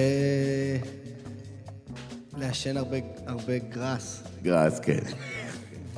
לעשן 2.37 2.77
הרבה, 2.77 2.97
הרבה 3.27 3.57
גראס. 3.57 4.23
גראס, 4.43 4.79
כן. 4.79 4.99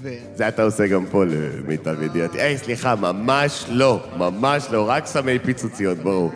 ו... 0.04 0.10
זה 0.36 0.48
אתה 0.48 0.64
עושה 0.64 0.88
גם 0.88 1.06
פה 1.12 1.24
למיטב 1.26 2.02
ידיעתי. 2.02 2.42
היי, 2.42 2.58
סליחה, 2.58 2.96
ממש 2.96 3.66
לא, 3.70 4.00
ממש 4.18 4.68
לא, 4.72 4.90
רק 4.90 5.06
סמי 5.06 5.40
פיצוציות, 5.40 5.98
ברור. 5.98 6.32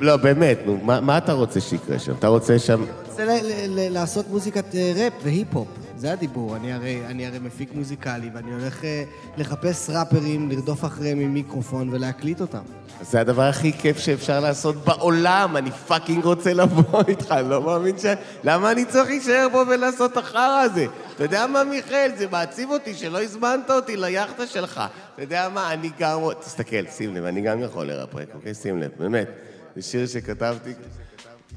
לא, 0.00 0.16
באמת, 0.16 0.58
נו, 0.66 0.76
מה 0.84 1.18
אתה 1.18 1.32
רוצה 1.32 1.60
שיקרה 1.60 1.98
שם? 1.98 2.12
אתה 2.18 2.26
רוצה 2.28 2.58
שם... 2.58 2.84
רוצה 3.08 3.24
ל- 3.24 3.40
ל- 3.68 3.92
לעשות 3.92 4.26
מוזיקת 4.30 4.74
אה, 4.74 4.92
ראפ 4.96 5.12
והיפ-הופ, 5.24 5.68
זה 5.98 6.12
הדיבור. 6.12 6.56
אני 6.56 6.72
הרי, 6.72 7.06
אני 7.06 7.26
הרי 7.26 7.38
מפיק 7.38 7.74
מוזיקלי, 7.74 8.30
ואני 8.34 8.52
הולך 8.52 8.84
אה, 8.84 9.04
לחפש 9.36 9.90
ראפרים, 9.90 10.50
לרדוף 10.50 10.84
אחריהם 10.84 11.20
עם 11.20 11.34
מיקרופון 11.34 11.88
ולהקליט 11.88 12.40
אותם. 12.40 12.62
זה 13.00 13.20
הדבר 13.20 13.42
הכי 13.42 13.72
כיף 13.72 13.98
שאפשר 13.98 14.40
לעשות 14.40 14.76
בעולם, 14.76 15.56
אני 15.56 15.70
fucking 15.70 16.24
רוצה 16.24 16.54
לבוא 16.54 17.02
איתך, 17.08 17.32
אני 17.32 17.50
לא 17.50 17.62
מאמין 17.62 17.98
ש... 17.98 18.04
למה 18.44 18.72
אני 18.72 18.84
צריך 18.84 19.08
להישאר 19.08 19.46
פה 19.52 19.62
ולעשות 19.68 20.12
את 20.12 20.16
החרא 20.16 20.60
הזה? 20.60 20.86
אתה 21.14 21.24
יודע 21.24 21.46
מה, 21.46 21.64
מיכאל? 21.64 22.10
זה 22.16 22.26
מעציב 22.30 22.70
אותי 22.70 22.94
שלא 22.94 23.22
הזמנת 23.22 23.70
אותי 23.70 23.96
ליאכטה 23.96 24.46
שלך. 24.46 24.82
אתה 25.14 25.22
יודע 25.22 25.48
מה, 25.54 25.72
אני 25.72 25.90
גם... 25.98 26.18
תסתכל, 26.40 26.86
שים 26.96 27.16
לב, 27.16 27.24
אני 27.24 27.40
גם 27.40 27.62
יכול 27.62 27.86
לרפרק, 27.86 28.28
אוקיי? 28.34 28.54
שים 28.54 28.78
לב, 28.78 28.90
באמת. 28.98 29.28
זה 29.76 29.82
שיר 29.82 30.06
שכתבתי... 30.06 30.72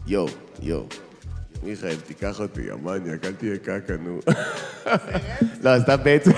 יואו, 0.07 0.27
יואו. 0.61 0.85
מיכאל, 1.63 1.95
תיקח 1.95 2.39
אותי, 2.39 2.61
יא 2.61 2.73
מניאק, 2.83 3.25
אל 3.25 3.31
תהיה 3.31 3.57
קקה, 3.57 3.93
נו. 4.03 4.19
לא, 5.63 5.69
אז 5.69 5.81
אתה 5.81 5.97
בעצם... 5.97 6.31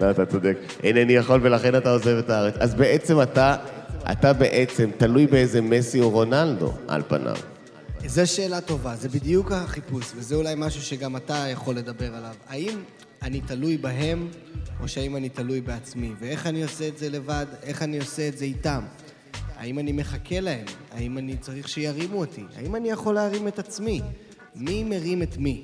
לא, 0.00 0.10
אתה 0.10 0.26
צודק. 0.26 0.56
אינני 0.82 1.12
יכול 1.12 1.40
ולכן 1.42 1.76
אתה 1.76 1.90
עוזב 1.90 2.16
את 2.18 2.30
הארץ. 2.30 2.54
אז 2.58 2.74
בעצם 2.74 3.22
אתה, 3.22 3.56
אתה 4.12 4.32
בעצם 4.32 4.90
תלוי 4.96 5.26
באיזה 5.26 5.60
מסי 5.60 6.00
או 6.00 6.10
רונלדו, 6.10 6.72
על 6.88 7.02
פניו. 7.08 7.36
זו 8.06 8.26
שאלה 8.26 8.60
טובה, 8.60 8.96
זה 8.96 9.08
בדיוק 9.08 9.52
החיפוש, 9.52 10.12
וזה 10.16 10.34
אולי 10.34 10.54
משהו 10.56 10.82
שגם 10.82 11.16
אתה 11.16 11.46
יכול 11.48 11.74
לדבר 11.74 12.14
עליו. 12.14 12.34
האם 12.48 12.78
אני 13.22 13.40
תלוי 13.40 13.76
בהם, 13.76 14.28
או 14.80 14.88
שהאם 14.88 15.16
אני 15.16 15.28
תלוי 15.28 15.60
בעצמי? 15.60 16.12
ואיך 16.20 16.46
אני 16.46 16.62
עושה 16.62 16.88
את 16.88 16.98
זה 16.98 17.10
לבד, 17.10 17.46
איך 17.62 17.82
אני 17.82 17.98
עושה 17.98 18.28
את 18.28 18.38
זה 18.38 18.44
איתם? 18.44 18.80
האם 19.56 19.78
אני 19.78 19.92
מחכה 19.92 20.40
להם? 20.40 20.64
האם 20.92 21.18
אני 21.18 21.36
צריך 21.36 21.68
שירימו 21.68 22.20
אותי? 22.20 22.44
האם 22.56 22.76
אני 22.76 22.90
יכול 22.90 23.14
להרים 23.14 23.48
את 23.48 23.58
עצמי? 23.58 24.00
מי 24.56 24.84
מרים 24.84 25.22
את 25.22 25.36
מי? 25.36 25.62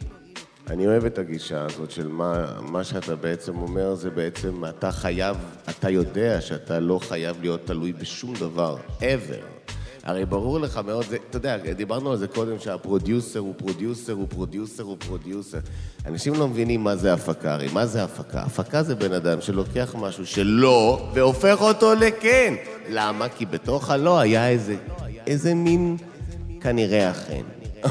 אני 0.71 0.87
אוהב 0.87 1.05
את 1.05 1.19
הגישה 1.19 1.65
הזאת 1.65 1.91
של 1.91 2.09
מה, 2.09 2.61
מה 2.61 2.85
שאתה 2.85 3.17
בעצם 3.17 3.57
אומר, 3.57 3.95
זה 3.95 4.11
בעצם 4.11 4.65
אתה 4.65 4.93
חייב, 4.93 5.37
אתה 5.71 5.91
יודע 5.91 6.41
שאתה 6.41 6.81
לא 6.81 6.99
חייב 6.99 7.41
להיות 7.41 7.61
תלוי 7.67 7.93
בשום 7.93 8.35
דבר, 8.35 8.77
ever. 9.01 9.60
הרי 10.05 10.27
ברור 10.27 10.61
לך 10.61 10.81
מאוד, 10.87 11.05
זה, 11.09 11.17
אתה 11.31 11.37
יודע, 11.37 11.57
דיברנו 11.57 12.11
על 12.11 12.17
זה 12.17 12.27
קודם, 12.27 12.59
שה 12.59 12.80
producer 12.80 13.39
הוא 13.39 13.55
producer 13.57 14.13
הוא 14.13 14.27
producer 14.29 14.83
הוא 14.83 14.97
producer. 14.99 15.59
אנשים 16.07 16.35
לא 16.35 16.49
מבינים 16.49 16.85
מה 16.85 16.97
זה 16.97 17.13
הפקה, 17.13 17.55
הרי 17.55 17.69
מה 17.73 17.87
זה 17.87 18.05
הפקה? 18.05 18.41
הפקה 18.41 18.83
זה 18.83 18.95
בן 18.95 19.13
אדם 19.13 19.41
שלוקח 19.41 19.95
משהו 19.99 20.27
שלא 20.27 21.09
והופך 21.15 21.57
אותו 21.61 21.95
לכן. 21.95 22.55
למה? 22.89 23.29
כי 23.29 23.47
בתוך 23.47 23.91
הלא 23.91 24.19
היה 24.19 24.49
איזה, 24.49 24.77
איזה 25.27 25.55
מין 25.55 25.97
כנראה 26.61 27.11
אכן, 27.11 27.43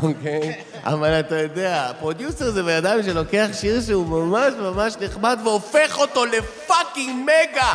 אוקיי? 0.01 0.55
אבל 0.83 1.19
אתה 1.19 1.35
יודע, 1.35 1.91
producer 1.99 2.51
זה 2.51 2.63
בן 2.63 2.75
אדם 2.75 3.03
שלוקח 3.03 3.47
שיר 3.53 3.81
שהוא 3.81 4.07
ממש 4.07 4.53
ממש 4.61 4.95
נחמד 5.01 5.39
והופך 5.43 5.97
אותו 5.99 6.25
לפאקינג 6.25 7.15
מגה! 7.23 7.73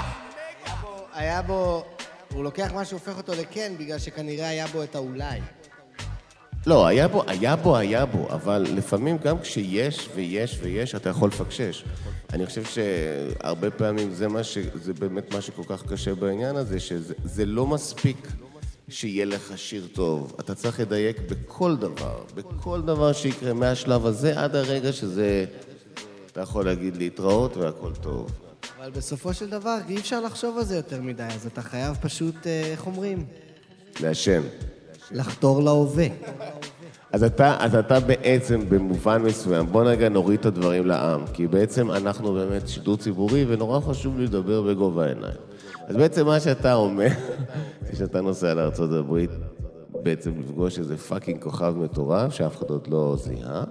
היה 1.14 1.42
בו... 1.42 1.84
הוא 2.34 2.44
לוקח 2.44 2.70
משהו, 2.74 2.96
הופך 2.96 3.16
אותו 3.16 3.32
לכן, 3.32 3.72
בגלל 3.78 3.98
שכנראה 3.98 4.48
היה 4.48 4.66
בו 4.66 4.82
את 4.82 4.94
האולי. 4.94 5.40
לא, 6.66 6.86
היה 6.86 7.08
בו, 7.08 7.22
היה 7.26 7.56
בו, 7.56 7.76
היה 7.76 8.06
בו, 8.06 8.28
אבל 8.30 8.66
לפעמים 8.74 9.18
גם 9.18 9.40
כשיש 9.40 10.08
ויש 10.14 10.58
ויש, 10.62 10.94
אתה 10.94 11.08
יכול 11.08 11.28
לפקשש. 11.28 11.84
אני 12.32 12.46
חושב 12.46 12.64
שהרבה 12.64 13.70
פעמים 13.70 14.14
זה 14.14 14.28
מה 14.28 14.44
ש... 14.44 14.58
זה 14.74 14.94
באמת 14.94 15.34
מה 15.34 15.40
שכל 15.40 15.62
כך 15.66 15.92
קשה 15.92 16.14
בעניין 16.14 16.56
הזה, 16.56 16.80
שזה 16.80 17.14
זה 17.24 17.46
לא 17.46 17.66
מספיק 17.66 18.28
שיהיה 18.88 19.24
לך 19.24 19.52
שיר 19.58 19.86
טוב. 19.92 20.36
אתה 20.40 20.54
צריך 20.54 20.80
לדייק 20.80 21.20
בכל 21.28 21.76
דבר, 21.76 22.24
בכל 22.34 22.82
דבר 22.82 23.12
שיקרה 23.12 23.52
מהשלב 23.52 24.06
הזה 24.06 24.40
עד 24.40 24.56
הרגע 24.56 24.92
שזה... 24.92 25.44
אתה 26.32 26.40
יכול 26.40 26.64
להגיד 26.64 26.96
להתראות 26.96 27.56
והכל 27.56 27.92
טוב. 28.00 28.30
אבל 28.84 28.92
בסופו 28.92 29.34
של 29.34 29.50
דבר 29.50 29.78
אי 29.88 29.96
אפשר 29.96 30.20
לחשוב 30.20 30.58
על 30.58 30.64
זה 30.64 30.76
יותר 30.76 31.00
מדי, 31.00 31.22
אז 31.22 31.46
אתה 31.46 31.62
חייב 31.62 31.96
פשוט, 32.00 32.46
אה, 32.46 32.62
איך 32.66 32.86
אומרים? 32.86 33.26
לעשן. 34.00 34.40
לחתור 35.12 35.62
להווה. 35.62 36.06
אז 37.12 37.24
אתה, 37.24 37.56
אז 37.60 37.74
אתה 37.74 38.00
בעצם, 38.00 38.68
במובן 38.68 39.22
מסוים, 39.22 39.66
בוא 39.66 39.90
רגע 39.90 40.08
נוריד 40.08 40.40
את 40.40 40.46
הדברים 40.46 40.86
לעם, 40.86 41.26
כי 41.32 41.46
בעצם 41.46 41.90
אנחנו 41.90 42.34
באמת 42.34 42.68
שידור 42.68 42.96
ציבורי, 42.96 43.44
ונורא 43.48 43.80
חשוב 43.80 44.18
לי 44.18 44.24
לדבר 44.24 44.62
בגובה 44.62 45.04
העיניים. 45.04 45.36
אז 45.86 45.96
בעצם 45.96 46.26
מה 46.26 46.40
שאתה 46.40 46.74
אומר, 46.74 47.08
זה 47.90 47.96
שאתה 47.98 48.20
נוסע 48.20 48.54
לארה"ב, 48.54 49.18
בעצם 50.04 50.30
לפגוש 50.40 50.78
איזה 50.78 50.96
fucking 50.96 51.42
כוכב 51.42 51.74
מטורף, 51.76 52.32
שאף 52.32 52.56
אחד 52.56 52.70
עוד 52.70 52.86
לא 52.90 53.16
זיהה, 53.18 53.64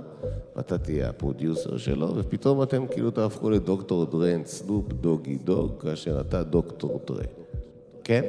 ואתה 0.56 0.78
תהיה 0.78 1.10
הפרודיוסר 1.10 1.78
שלו, 1.78 2.16
ופתאום 2.16 2.64
אתם 2.64 2.88
כאילו 2.88 3.12
תהפכו 3.12 3.50
לדוקטור 3.50 4.06
דרנט, 4.06 4.46
סנופ 4.48 4.94
דוגי 4.94 5.36
דוג, 5.36 5.72
כאשר 5.82 6.22
אתה 6.22 6.44
דוקטור 6.44 7.02
דרה. 7.08 7.24
כן? 8.04 8.22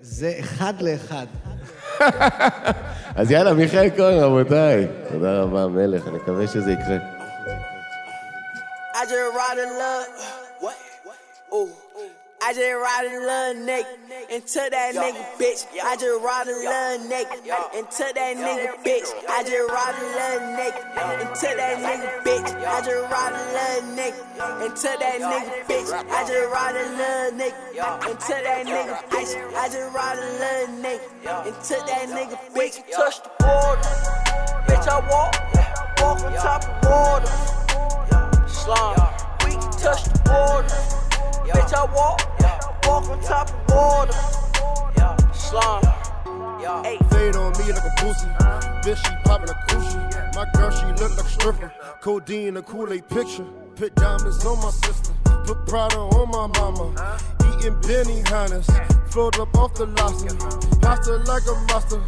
זה 0.00 0.36
אחד 0.40 0.74
לאחד. 0.80 1.26
אז 3.14 3.30
יאללה, 3.30 3.54
מיכאל 3.54 3.90
כהן, 3.96 4.18
רבותיי. 4.18 4.88
תודה 5.12 5.42
רבה, 5.42 5.66
מלך, 5.66 6.08
אני 6.08 6.16
מקווה 6.16 6.46
שזה 6.46 6.72
יקרה. 6.72 6.98
I 8.94 9.04
just 9.04 9.34
ride 9.38 9.58
in 9.64 9.70
love. 9.78 10.06
What? 10.60 10.76
Ooh. 11.52 11.87
I 12.48 12.52
just 12.54 12.64
ride 12.64 13.04
a 13.04 13.20
little 13.20 13.60
nigga 13.68 13.92
and 14.32 14.40
took 14.40 14.70
that 14.72 14.94
yo, 14.94 15.02
nigga 15.04 15.20
bitch. 15.36 15.68
I 15.84 15.96
just 16.00 16.24
ride 16.24 16.48
a 16.48 16.56
little 16.56 17.04
nigga 17.04 17.36
and 17.76 17.84
took 17.92 18.14
that 18.16 18.40
nigga 18.40 18.72
bitch. 18.80 19.12
I 19.28 19.44
just 19.44 19.68
ride 19.68 19.92
a 19.92 20.08
little 20.16 20.56
nigga 20.56 20.80
and 20.96 21.28
took 21.36 21.56
that 21.60 21.76
nigga 21.76 22.08
bitch. 22.24 22.48
I 22.64 22.80
just 22.80 23.04
ride 23.12 23.36
a 23.36 23.44
little 23.52 23.84
nigga 23.92 24.64
and 24.64 24.72
took 24.74 24.96
that 24.96 25.20
nigga 25.20 25.60
bitch. 25.68 25.92
I 25.92 26.24
just 26.24 26.48
ride 26.48 26.72
a 26.72 26.88
little 26.88 27.36
nigga 27.36 28.08
and 28.08 28.16
took 28.16 28.40
that 28.40 28.64
nigga 28.64 28.96
bitch. 29.12 29.36
I 29.52 29.68
just 29.68 29.92
ride 29.92 30.16
a 30.16 30.24
little 30.40 30.72
nigga 30.80 31.04
and 31.44 31.56
took 31.60 31.84
that 31.84 32.08
nigga 32.08 32.40
bitch. 32.56 32.80
Touch 32.96 33.20
the 33.20 33.28
border, 33.44 33.92
bitch. 34.64 34.88
I 34.88 35.04
walk, 35.04 35.36
walk 36.00 36.24
on 36.24 36.32
top 36.32 36.64
of 36.64 36.88
water. 36.88 38.48
Slime, 38.48 38.96
we 39.44 39.52
can 39.52 39.70
touch 39.76 40.04
the 40.04 40.16
border. 40.24 40.97
Bitch, 41.48 41.72
I 41.72 41.84
walk, 41.94 42.20
yeah. 42.40 42.60
walk 42.86 43.08
on 43.08 43.22
top 43.22 43.48
of 43.48 43.74
water. 43.74 44.12
Slum, 45.32 45.82
hey. 46.84 46.98
Fade 47.10 47.36
on 47.36 47.52
me 47.52 47.72
like 47.72 47.84
a 47.84 47.94
pussy. 47.96 48.26
Uh-huh. 48.26 48.82
Bitch, 48.82 48.96
she 49.04 49.14
poppin' 49.24 49.48
a 49.48 49.54
coochie. 49.68 50.34
My 50.34 50.44
girl, 50.52 50.70
she 50.70 50.86
look 51.02 51.16
like 51.16 51.24
a 51.24 51.28
stripper. 51.28 51.72
Codeine, 52.02 52.56
a 52.58 52.62
Kool-Aid 52.62 53.08
picture. 53.08 53.46
Put 53.76 53.94
diamonds 53.94 54.44
on 54.44 54.58
my 54.58 54.70
sister. 54.70 55.12
Put 55.46 55.66
Prada 55.66 55.96
on 55.96 56.28
my 56.28 56.58
mama. 56.58 56.92
Uh-huh. 56.92 57.58
Eating 57.58 57.80
Benny 57.80 58.22
Hannes. 58.28 58.68
Float 59.10 59.38
up 59.40 59.56
off 59.56 59.72
the 59.74 59.86
lobster. 59.86 60.36
Pasta 60.80 61.16
like 61.26 61.44
a 61.46 61.54
monster. 61.72 62.02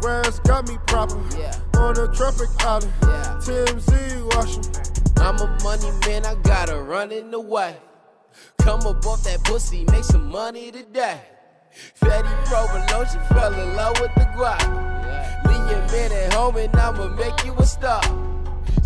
Grass 0.00 0.40
got 0.40 0.66
me 0.68 0.78
proper. 0.86 1.20
On 1.78 1.98
a 1.98 2.08
traffic 2.14 2.48
island. 2.60 2.92
TMZ 3.42 4.34
washing. 4.34 4.64
I'm 5.18 5.36
a 5.36 5.58
money 5.62 5.90
man, 6.06 6.24
I 6.24 6.34
gotta 6.42 6.80
run 6.80 7.12
in 7.12 7.30
the 7.30 7.40
way. 7.40 7.76
Come 8.58 8.80
off 8.80 9.22
that 9.24 9.42
pussy, 9.44 9.84
make 9.90 10.04
some 10.04 10.30
money 10.30 10.70
today. 10.70 11.20
Fatty 11.94 12.28
provolone, 12.46 13.06
fell 13.28 13.54
in 13.54 13.76
love 13.76 14.00
with 14.00 14.14
the 14.14 14.26
guap. 14.34 14.60
Me 15.46 15.54
and 15.74 15.90
man 15.92 16.12
at 16.12 16.32
home, 16.32 16.56
and 16.56 16.74
I'ma 16.74 17.08
make 17.08 17.44
you 17.44 17.54
a 17.54 17.64
star. 17.66 18.00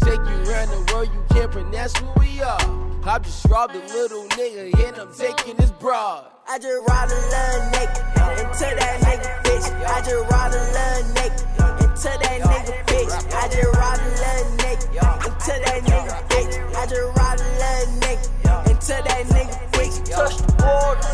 Take 0.03 0.20
you 0.20 0.51
around 0.51 0.68
the 0.68 0.92
world, 0.92 1.09
you 1.12 1.24
can't 1.30 1.51
pronounce 1.51 1.96
who 1.96 2.07
we 2.18 2.42
are. 2.42 2.61
I 3.05 3.18
just 3.18 3.46
robbed 3.46 3.74
a 3.74 3.78
little 3.78 4.26
nigga, 4.28 4.74
and 4.86 4.98
I'm 4.98 5.14
taking 5.14 5.57
his 5.57 5.70
broad. 5.72 6.26
I 6.48 6.59
just 6.59 6.86
ride 6.88 7.11
a 7.11 7.14
little 7.14 7.70
naked 7.70 8.05
into 8.42 8.66
that 8.76 9.01
nigga 9.01 9.30
bitch. 9.44 9.66
I 9.86 10.01
just 10.03 10.30
ride 10.30 10.53
a 10.53 10.61
little 10.76 11.14
naked 11.14 11.40
into 11.80 12.11
that 12.20 12.38
nigga 12.42 12.74
bitch. 12.84 13.14
I 13.32 13.48
just 13.48 13.76
ride 13.76 14.01
a 14.01 14.11
little 14.20 14.57
naked 14.57 14.90
into 15.26 15.55
that 15.64 15.80
nigga 15.84 16.14
bitch. 16.28 16.55
I 16.74 16.86
just 16.86 17.07
ride 17.16 17.40
a 17.40 17.42
little 17.57 18.01
naked 18.01 18.39
into 18.81 19.03
that 19.03 19.26
nigga 19.26 19.70
bitch. 19.72 20.11
Touch 20.11 20.37
the 20.39 20.53
border, 20.57 21.12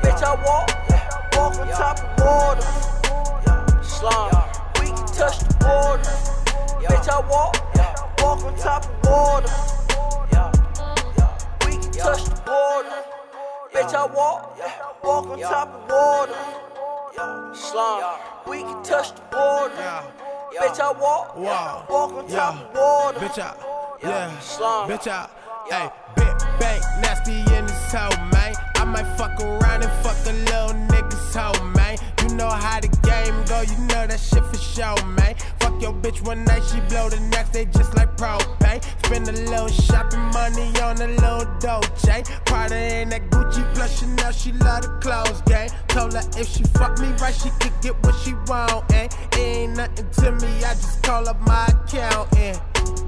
bitch. 0.00 0.22
I 0.22 0.34
walk, 0.44 0.68
walk 1.36 1.58
on 1.60 1.68
top 1.68 2.00
of 2.00 2.24
water. 2.24 3.82
Slum, 3.84 4.30
we 4.80 4.86
can 4.86 5.06
touch 5.12 5.38
the 5.40 5.54
border, 5.60 6.10
bitch. 6.88 7.08
I 7.08 7.20
walk, 7.28 7.54
walk 8.20 8.44
on 8.44 8.56
top 8.56 8.84
of 8.84 8.96
water. 9.04 9.52
We 11.66 11.72
can 11.76 11.92
touch 11.92 12.24
the 12.24 12.36
border. 12.46 13.04
Bitch, 13.74 13.94
I 13.94 14.06
walk, 14.06 14.58
walk 15.04 15.26
on 15.26 15.38
top 15.40 15.68
of 15.68 15.90
water. 15.90 17.54
Slum, 17.54 18.18
we 18.48 18.62
can 18.62 18.82
touch 18.82 19.14
the 19.14 19.20
border. 19.30 19.74
Bitch, 20.56 20.80
I 20.80 20.92
walk, 20.92 21.36
walk 21.36 22.12
on 22.12 22.28
top 22.28 22.54
of 22.54 22.74
water. 22.74 23.18
Bitch 23.18 23.38
out, 23.38 23.58
yeah. 24.02 24.38
Slum, 24.40 24.88
Bitch 24.88 25.06
out, 25.06 25.30
hey, 25.68 25.90
big 26.16 26.35
bank, 26.58 26.82
nasty 27.00 27.38
in 27.56 27.66
this 27.66 27.92
hoe, 27.92 28.08
man. 28.32 28.54
I 28.76 28.84
might 28.84 29.06
fuck 29.16 29.40
around 29.40 29.82
and 29.82 29.92
fuck 30.04 30.16
a 30.26 30.32
little 30.32 30.74
nigga's 30.88 31.34
hoe, 31.34 31.64
man. 31.76 31.98
You 32.22 32.34
know 32.36 32.48
how 32.48 32.80
the 32.80 32.88
game 33.02 33.34
go, 33.46 33.60
you 33.62 33.78
know 33.86 34.06
that 34.06 34.20
shit 34.20 34.44
for 34.44 34.58
show, 34.58 34.94
man. 35.06 35.34
Fuck 35.60 35.80
your 35.80 35.92
bitch 35.92 36.24
one 36.24 36.44
night, 36.44 36.62
she 36.64 36.80
blow 36.88 37.08
the 37.08 37.20
next 37.30 37.50
day 37.50 37.66
just 37.66 37.94
like 37.94 38.16
propane. 38.16 38.82
Spend 39.04 39.28
a 39.28 39.32
little 39.32 39.68
shopping 39.68 40.26
money 40.34 40.68
on 40.80 41.00
a 41.00 41.06
little 41.06 41.46
Dolce. 41.60 42.22
Prada 42.44 42.74
and 42.74 43.12
that 43.12 43.30
Gucci 43.30 43.62
plus 43.74 44.00
Chanel, 44.00 44.32
she 44.32 44.52
love 44.52 44.82
the 44.82 44.88
clothes 45.00 45.40
game. 45.42 45.70
Told 45.88 46.12
her 46.14 46.22
if 46.38 46.48
she 46.48 46.62
fuck 46.78 46.98
me 46.98 47.08
right, 47.20 47.34
she 47.34 47.50
could 47.60 47.72
get 47.82 47.94
what 48.04 48.14
she 48.22 48.34
want, 48.46 48.92
and 48.92 49.12
it 49.32 49.38
ain't 49.38 49.76
nothing 49.76 50.08
to 50.10 50.32
me. 50.32 50.48
I 50.64 50.74
just 50.74 51.02
call 51.02 51.28
up 51.28 51.40
my 51.40 51.66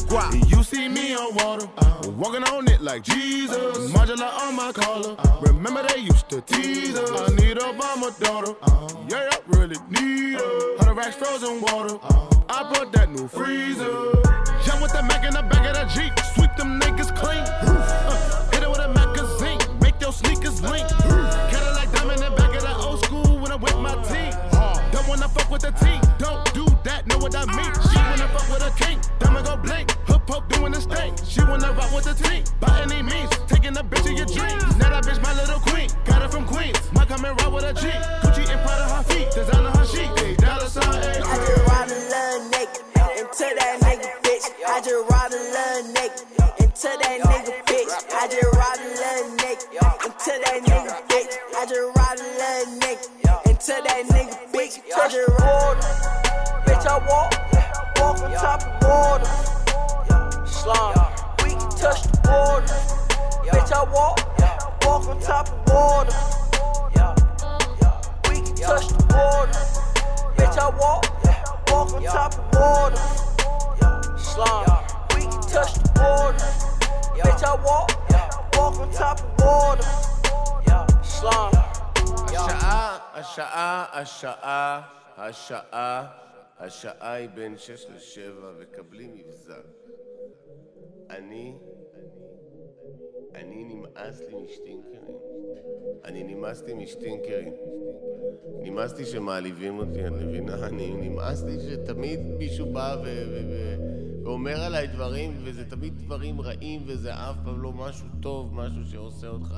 guap. 0.08 0.32
You 0.50 0.62
see 0.62 0.88
me 0.88 1.14
on 1.14 1.34
water, 1.36 1.68
walking 2.16 2.44
on 2.44 2.68
it 2.68 2.80
like 2.80 3.02
Jesus. 3.02 3.90
Modular 3.92 4.32
on 4.42 4.56
my 4.56 4.72
collar. 4.72 5.16
Remember 5.42 5.82
they 5.88 6.00
used 6.00 6.28
to 6.30 6.40
tease 6.42 6.96
us. 6.96 7.10
I 7.10 7.34
need 7.36 7.58
a 7.58 7.72
mama 7.72 8.14
daughter. 8.20 8.54
Yeah, 9.08 9.28
I 9.32 9.38
really 9.46 9.76
need 9.90 10.34
her. 10.34 10.76
Hundred 10.78 10.94
racks 10.94 11.16
frozen 11.16 11.60
water. 11.60 11.98
I 12.50 12.64
put 12.72 12.92
that 12.92 13.10
new 13.10 13.28
freezer. 13.28 14.12
Jump 14.64 14.82
with 14.82 14.92
the 14.92 15.02
Mac 15.02 15.24
in 15.24 15.34
the 15.34 15.42
back 15.42 15.66
of 15.66 15.74
the 15.74 15.84
Jeep. 15.94 16.12
Sweep 16.34 16.54
them 16.56 16.80
niggas 16.80 17.14
clean. 17.16 17.44
Uh, 17.62 18.50
hit 18.50 18.62
it 18.62 18.68
with 18.68 18.80
a 18.80 18.88
magazine. 18.88 19.58
Make 19.80 20.00
your 20.00 20.12
sneakers 20.12 20.60
blink. 20.60 20.88
Cadillac 20.88 21.92
diamond 21.92 22.22
in 22.22 22.30
the 22.30 22.36
back 22.36 22.54
of 22.54 22.62
the 22.62 22.74
old 22.76 23.04
school 23.04 23.38
when 23.38 23.52
I'm 23.52 23.60
with 23.60 23.76
my 23.76 23.94
team. 24.04 24.57
Don't 24.99 25.07
wanna 25.07 25.28
fuck 25.28 25.49
with 25.49 25.62
the 25.62 25.70
team. 25.78 26.01
Don't 26.18 26.42
do 26.53 26.66
that, 26.82 27.07
know 27.07 27.18
what 27.18 27.32
I 27.32 27.46
mean. 27.46 27.72
She 27.86 27.99
wanna 28.03 28.26
fuck 28.34 28.51
with 28.51 28.66
a 28.66 28.72
king. 28.82 28.99
Diamond 29.20 29.46
go 29.46 29.57
blink. 29.57 29.92
Hook 30.11 30.26
poke 30.26 30.49
doing 30.49 30.72
this 30.72 30.86
thing. 30.86 31.14
She 31.24 31.40
wanna 31.40 31.70
rock 31.70 31.94
with 31.94 32.11
the 32.11 32.14
team. 32.18 32.42
By 32.59 32.82
any 32.82 33.01
means, 33.03 33.30
taking 33.46 33.78
a 33.78 33.84
bitch 33.84 34.11
of 34.11 34.18
your 34.18 34.26
dreams. 34.26 34.76
Now 34.76 34.90
that 34.90 35.05
bitch 35.07 35.22
my 35.22 35.32
little 35.38 35.61
queen. 35.61 35.88
Got 36.05 36.22
her 36.22 36.28
from 36.28 36.46
Queens. 36.46 36.78
Come 37.09 37.24
and 37.24 37.40
ride 37.40 37.53
with 37.53 37.64
a 37.64 37.72
G. 37.72 37.86
Gucci 38.20 38.42
and 38.51 38.61
Prada 38.66 38.84
her 38.90 39.03
feet. 39.05 39.30
Designer 39.30 39.70
her 39.70 39.86
sheet. 39.86 40.11
Hey, 40.18 40.34
dollar 40.34 40.66
sign. 40.66 40.92
Hey, 41.01 41.22
I 41.22 41.36
just 41.46 41.62
ride 41.70 41.88
a 41.88 41.99
little 42.12 42.51
naked 42.51 42.82
into 43.22 43.46
that 43.55 43.74
nigga 43.80 44.11
bitch. 44.26 44.46
I 44.66 44.82
just 44.82 45.11
ride 45.11 45.32
a 45.32 45.40
little 45.55 45.94
naked 45.94 46.26
into 46.59 46.90
that 47.01 47.18
nigga 47.22 47.55
bitch. 47.70 47.92
I 48.12 48.26
just 48.26 48.51
ride 48.61 48.82
a 48.82 48.90
little 48.99 49.30
naked 49.46 49.70
into 50.05 50.34
that 50.42 50.59
nigga 50.68 50.94
bitch. 51.07 51.32
I 51.55 51.64
just 51.70 51.86
ride 51.96 52.18
a 52.18 52.26
little 52.34 52.76
naked 52.82 53.09
into 53.46 53.74
that 53.86 54.03
nigga 54.11 54.27
bitch. 54.68 54.82
Can 54.82 54.90
touch 54.90 55.12
the 55.12 55.32
water. 55.40 55.80
Bitch, 56.66 56.86
I 56.86 56.98
walk, 57.08 57.32
walk 57.98 58.22
on 58.22 58.32
top 58.32 58.62
of 58.62 58.88
water. 58.88 60.46
Slum. 60.46 60.94
We 61.42 61.50
can 61.50 61.70
touch 61.70 62.02
the 62.02 62.18
water. 62.28 62.74
Bitch, 63.50 63.72
I 63.72 63.84
walk, 63.92 64.18
walk 64.84 65.08
on 65.08 65.20
top 65.20 65.48
of 65.48 65.72
water. 65.72 66.38
השעה, 83.39 84.01
השעה, 84.01 84.82
השעה, 85.16 86.07
השעה, 86.59 87.12
היא 87.12 87.28
בין 87.34 87.59
שש 87.59 87.86
לשבע, 87.95 88.53
וקבלי 88.59 89.07
מבזק. 89.07 89.62
אני, 91.11 91.55
אני 93.34 93.64
נמאס 93.64 94.20
לי 94.20 94.34
משטינקרים. 94.45 95.03
אני 96.05 96.22
נמאסתי 96.22 96.74
משטינקרים. 96.74 97.53
נמאסתי 98.61 99.05
שמעליבים 99.05 99.78
אותי, 99.78 100.07
את 100.07 100.12
מבינה? 100.12 100.66
אני 100.66 100.95
נמאס 100.97 101.43
לי 101.43 101.57
שתמיד 101.61 102.20
מישהו 102.39 102.72
בא 102.72 102.97
ו... 103.03 103.05
ו, 103.05 103.41
ו 103.51 103.76
ואומר 104.24 104.61
עליי 104.61 104.86
דברים, 104.86 105.39
וזה 105.45 105.70
תמיד 105.70 105.99
דברים 105.99 106.41
רעים, 106.41 106.82
וזה 106.86 107.14
אף 107.14 107.36
פעם 107.45 107.62
לא 107.62 107.72
משהו 107.72 108.07
טוב, 108.20 108.55
משהו 108.55 108.84
שעושה 108.84 109.28
אותך... 109.28 109.55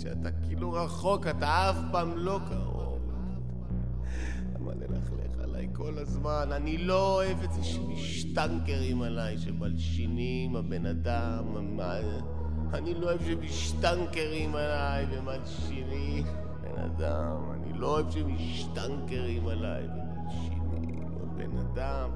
שאתה 0.00 0.30
כאילו 0.30 0.72
רחוק, 0.72 1.26
אתה 1.26 1.70
אף 1.70 1.76
פעם 1.92 2.16
לא 2.16 2.40
קרוב. 2.48 2.98
למה 4.54 4.72
ללכלך 4.74 5.38
עליי 5.42 5.68
כל 5.72 5.98
הזמן? 5.98 6.48
אני 6.52 6.78
לא 6.78 7.14
אוהב 7.14 7.42
את 7.44 7.52
זה 7.52 7.64
שמשטנקרים 7.64 9.02
עליי, 9.02 9.38
שמלשינים, 9.38 10.56
הבן 10.56 10.86
אדם, 10.86 11.76
מה... 11.76 11.94
אני 12.74 12.94
לא 12.94 13.06
אוהב 13.06 13.20
שמשטנקרים 13.24 14.54
עליי 14.54 15.06
ומלשינים, 15.10 16.24
בן 16.62 16.82
אדם. 16.82 17.36
אני 17.52 17.72
לא 17.78 17.86
אוהב 17.86 18.10
שמשטנקרים 18.10 19.48
עליי 19.48 19.84
ומלשינים, 19.84 21.02
הבן 21.22 21.58
אדם. 21.58 22.10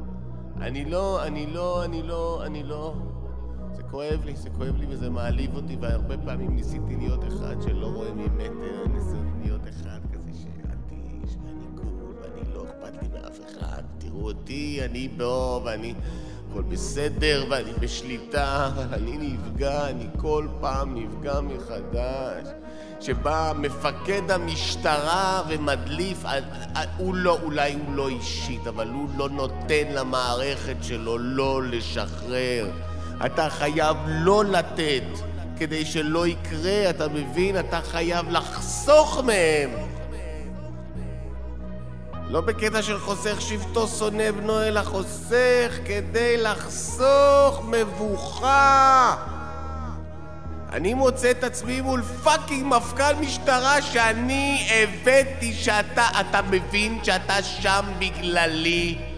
אני 0.61 0.85
לא, 0.85 1.27
אני 1.27 1.47
לא, 1.47 1.85
אני 1.85 2.03
לא, 2.03 2.47
אני 2.47 2.63
לא... 2.63 2.95
כואב 3.97 4.25
לי, 4.25 4.37
זה 4.37 4.51
כואב 4.51 4.77
לי 4.77 4.87
וזה 4.89 5.11
מעליב 5.11 5.57
אותי, 5.57 5.77
והרבה 5.81 6.15
פעמים 6.25 6.57
ניסיתי 6.57 6.97
להיות 6.97 7.25
אחד 7.25 7.63
שלא 7.63 7.87
רואה 7.87 8.13
ממטר, 8.15 8.87
ניסיתי 8.95 9.31
להיות 9.45 9.61
אחד 9.69 10.01
כזה 10.13 10.31
שאדיש, 10.33 11.37
ואני 11.45 11.67
קול, 11.75 12.15
ואני 12.23 12.55
לא 12.55 12.65
אכפת 12.65 13.03
לי 13.03 13.09
מאף 13.09 13.39
אחד. 13.51 13.83
תראו 13.99 14.23
אותי, 14.23 14.81
אני 14.85 15.09
בו, 15.09 15.63
ואני... 15.65 15.95
הכל 16.51 16.63
בסדר, 16.63 17.45
ואני 17.51 17.73
בשליטה, 17.81 18.71
אני 18.93 19.19
נפגע, 19.19 19.89
אני 19.89 20.07
כל 20.17 20.49
פעם 20.61 20.95
נפגע 20.95 21.41
מחדש. 21.41 22.49
שבא 23.01 23.53
מפקד 23.59 24.31
המשטרה 24.31 25.43
ומדליף, 25.49 26.25
הוא 26.99 27.15
לא, 27.15 27.39
אולי 27.43 27.75
הוא 27.75 27.95
לא 27.95 28.09
אישית, 28.09 28.67
אבל 28.67 28.89
הוא 28.89 29.09
לא 29.17 29.29
נותן 29.29 29.93
למערכת 29.95 30.77
שלו 30.83 31.19
לא 31.19 31.63
לשחרר. 31.63 32.71
אתה 33.25 33.51
חייב 33.51 33.97
לא 34.07 34.45
לתת 34.45 35.03
כדי 35.57 35.85
שלא 35.85 36.27
יקרה, 36.27 36.91
אתה 36.91 37.09
מבין? 37.09 37.59
אתה 37.59 37.81
חייב 37.81 38.31
לחסוך 38.31 39.21
מהם. 39.25 39.71
לא 42.29 42.41
בקטע 42.41 42.83
של 42.83 42.99
חוסך 42.99 43.41
שבטו 43.41 43.89
שונא 43.89 44.31
בנו, 44.31 44.63
אלא 44.63 44.83
חוסך 44.83 45.79
כדי 45.85 46.37
לחסוך 46.37 47.65
מבוכה. 47.69 49.17
אני 50.73 50.95
מוצא 50.95 51.31
את 51.31 51.45
עצמי 51.45 51.81
מול 51.81 52.03
פאקינג 52.03 52.65
מפכ"ל 52.67 53.15
משטרה 53.21 53.83
שאני 53.83 54.69
הבאתי 54.71 55.53
שאתה, 55.53 56.07
אתה 56.21 56.41
מבין 56.43 56.99
שאתה 57.05 57.43
שם 57.43 57.85
בגללי? 57.99 59.16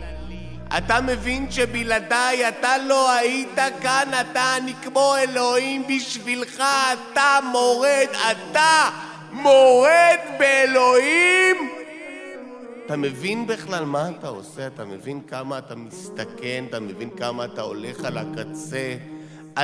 אתה 0.76 1.00
מבין 1.00 1.50
שבלעדיי 1.50 2.48
אתה 2.48 2.78
לא 2.78 3.10
היית 3.12 3.58
כאן, 3.80 4.08
אתה 4.20 4.56
אני 4.56 4.72
כמו 4.82 5.16
אלוהים 5.16 5.86
בשבילך, 5.88 6.62
אתה 6.92 7.38
מורד, 7.52 8.08
אתה 8.30 8.90
מורד 9.32 10.18
באלוהים? 10.38 11.56
אתה 12.86 12.96
מבין 12.96 13.46
בכלל 13.46 13.84
מה 13.84 14.08
אתה 14.18 14.28
עושה? 14.28 14.66
אתה 14.66 14.84
מבין 14.84 15.20
כמה 15.28 15.58
אתה 15.58 15.74
מסתכן? 15.74 16.64
אתה 16.68 16.80
מבין 16.80 17.10
כמה 17.10 17.44
אתה 17.44 17.62
הולך 17.62 18.04
על 18.04 18.18
הקצה? 18.18 18.96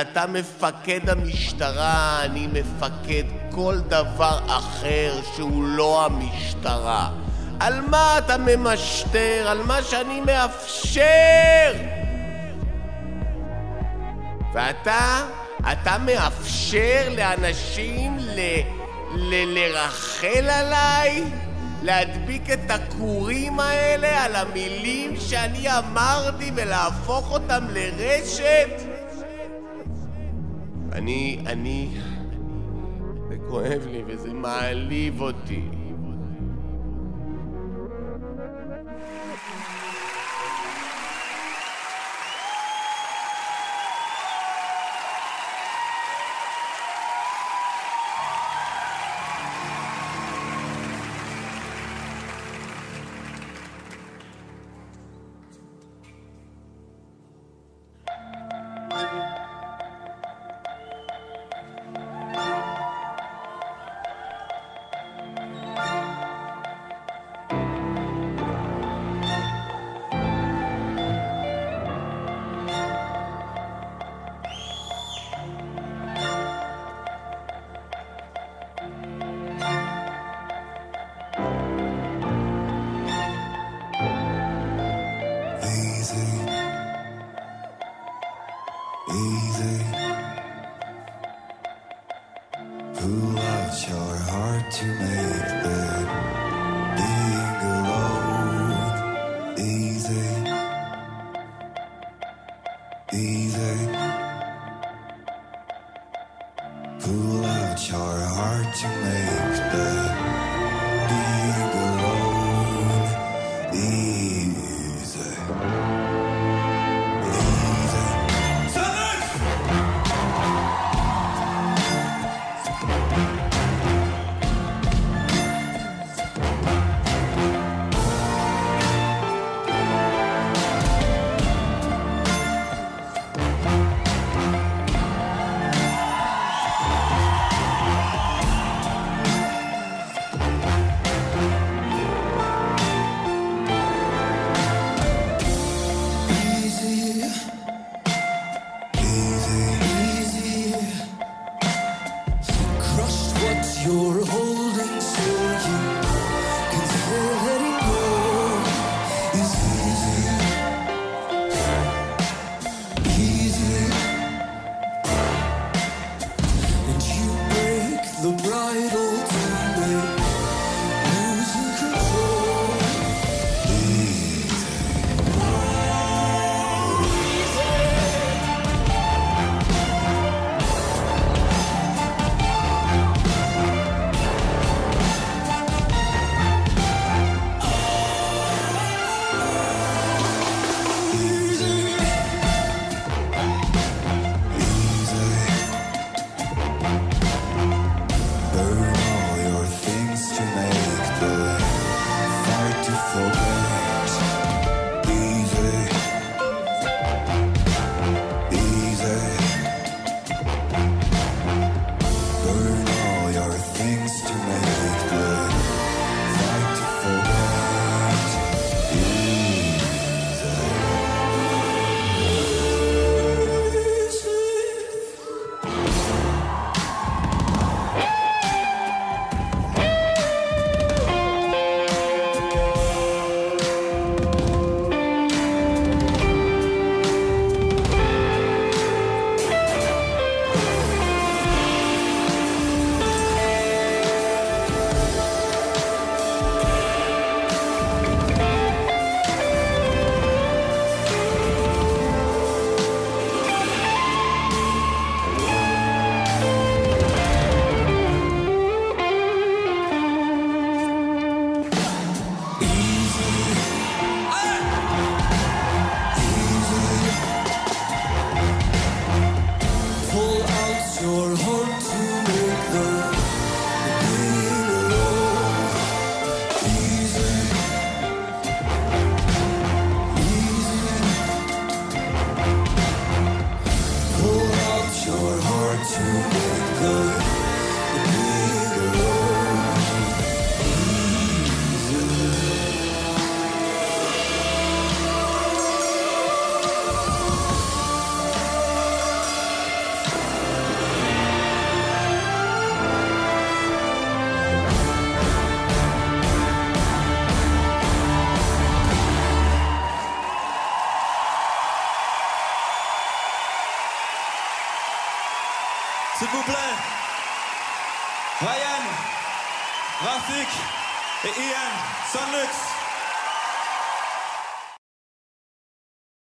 אתה 0.01 0.25
מפקד 0.27 1.09
המשטרה, 1.09 2.23
אני 2.23 2.47
מפקד 2.47 3.23
כל 3.51 3.79
דבר 3.79 4.39
אחר 4.47 5.19
שהוא 5.35 5.63
לא 5.63 6.05
המשטרה. 6.05 7.24
על 7.59 7.81
מה 7.81 8.17
אתה 8.17 8.37
ממשטר? 8.37 9.45
על 9.47 9.63
מה 9.63 9.83
שאני 9.83 10.21
מאפשר! 10.21 11.73
ואתה, 14.53 15.25
אתה 15.71 15.97
מאפשר 16.05 17.09
לאנשים 17.17 18.17
ל... 18.19 18.39
ל... 19.15 19.59
לרחל 19.59 20.49
עליי? 20.49 21.23
להדביק 21.83 22.49
את 22.49 22.71
הכורים 22.71 23.59
האלה 23.59 24.23
על 24.25 24.35
המילים 24.35 25.15
שאני 25.19 25.77
אמרתי 25.77 26.51
ולהפוך 26.55 27.31
אותם 27.31 27.63
לרשת? 27.69 28.81
אני, 30.91 31.43
אני... 31.45 31.89
זה 33.29 33.35
כואב 33.49 33.87
לי 33.91 34.03
וזה 34.07 34.33
מעליב 34.33 35.21
אותי. 35.21 35.61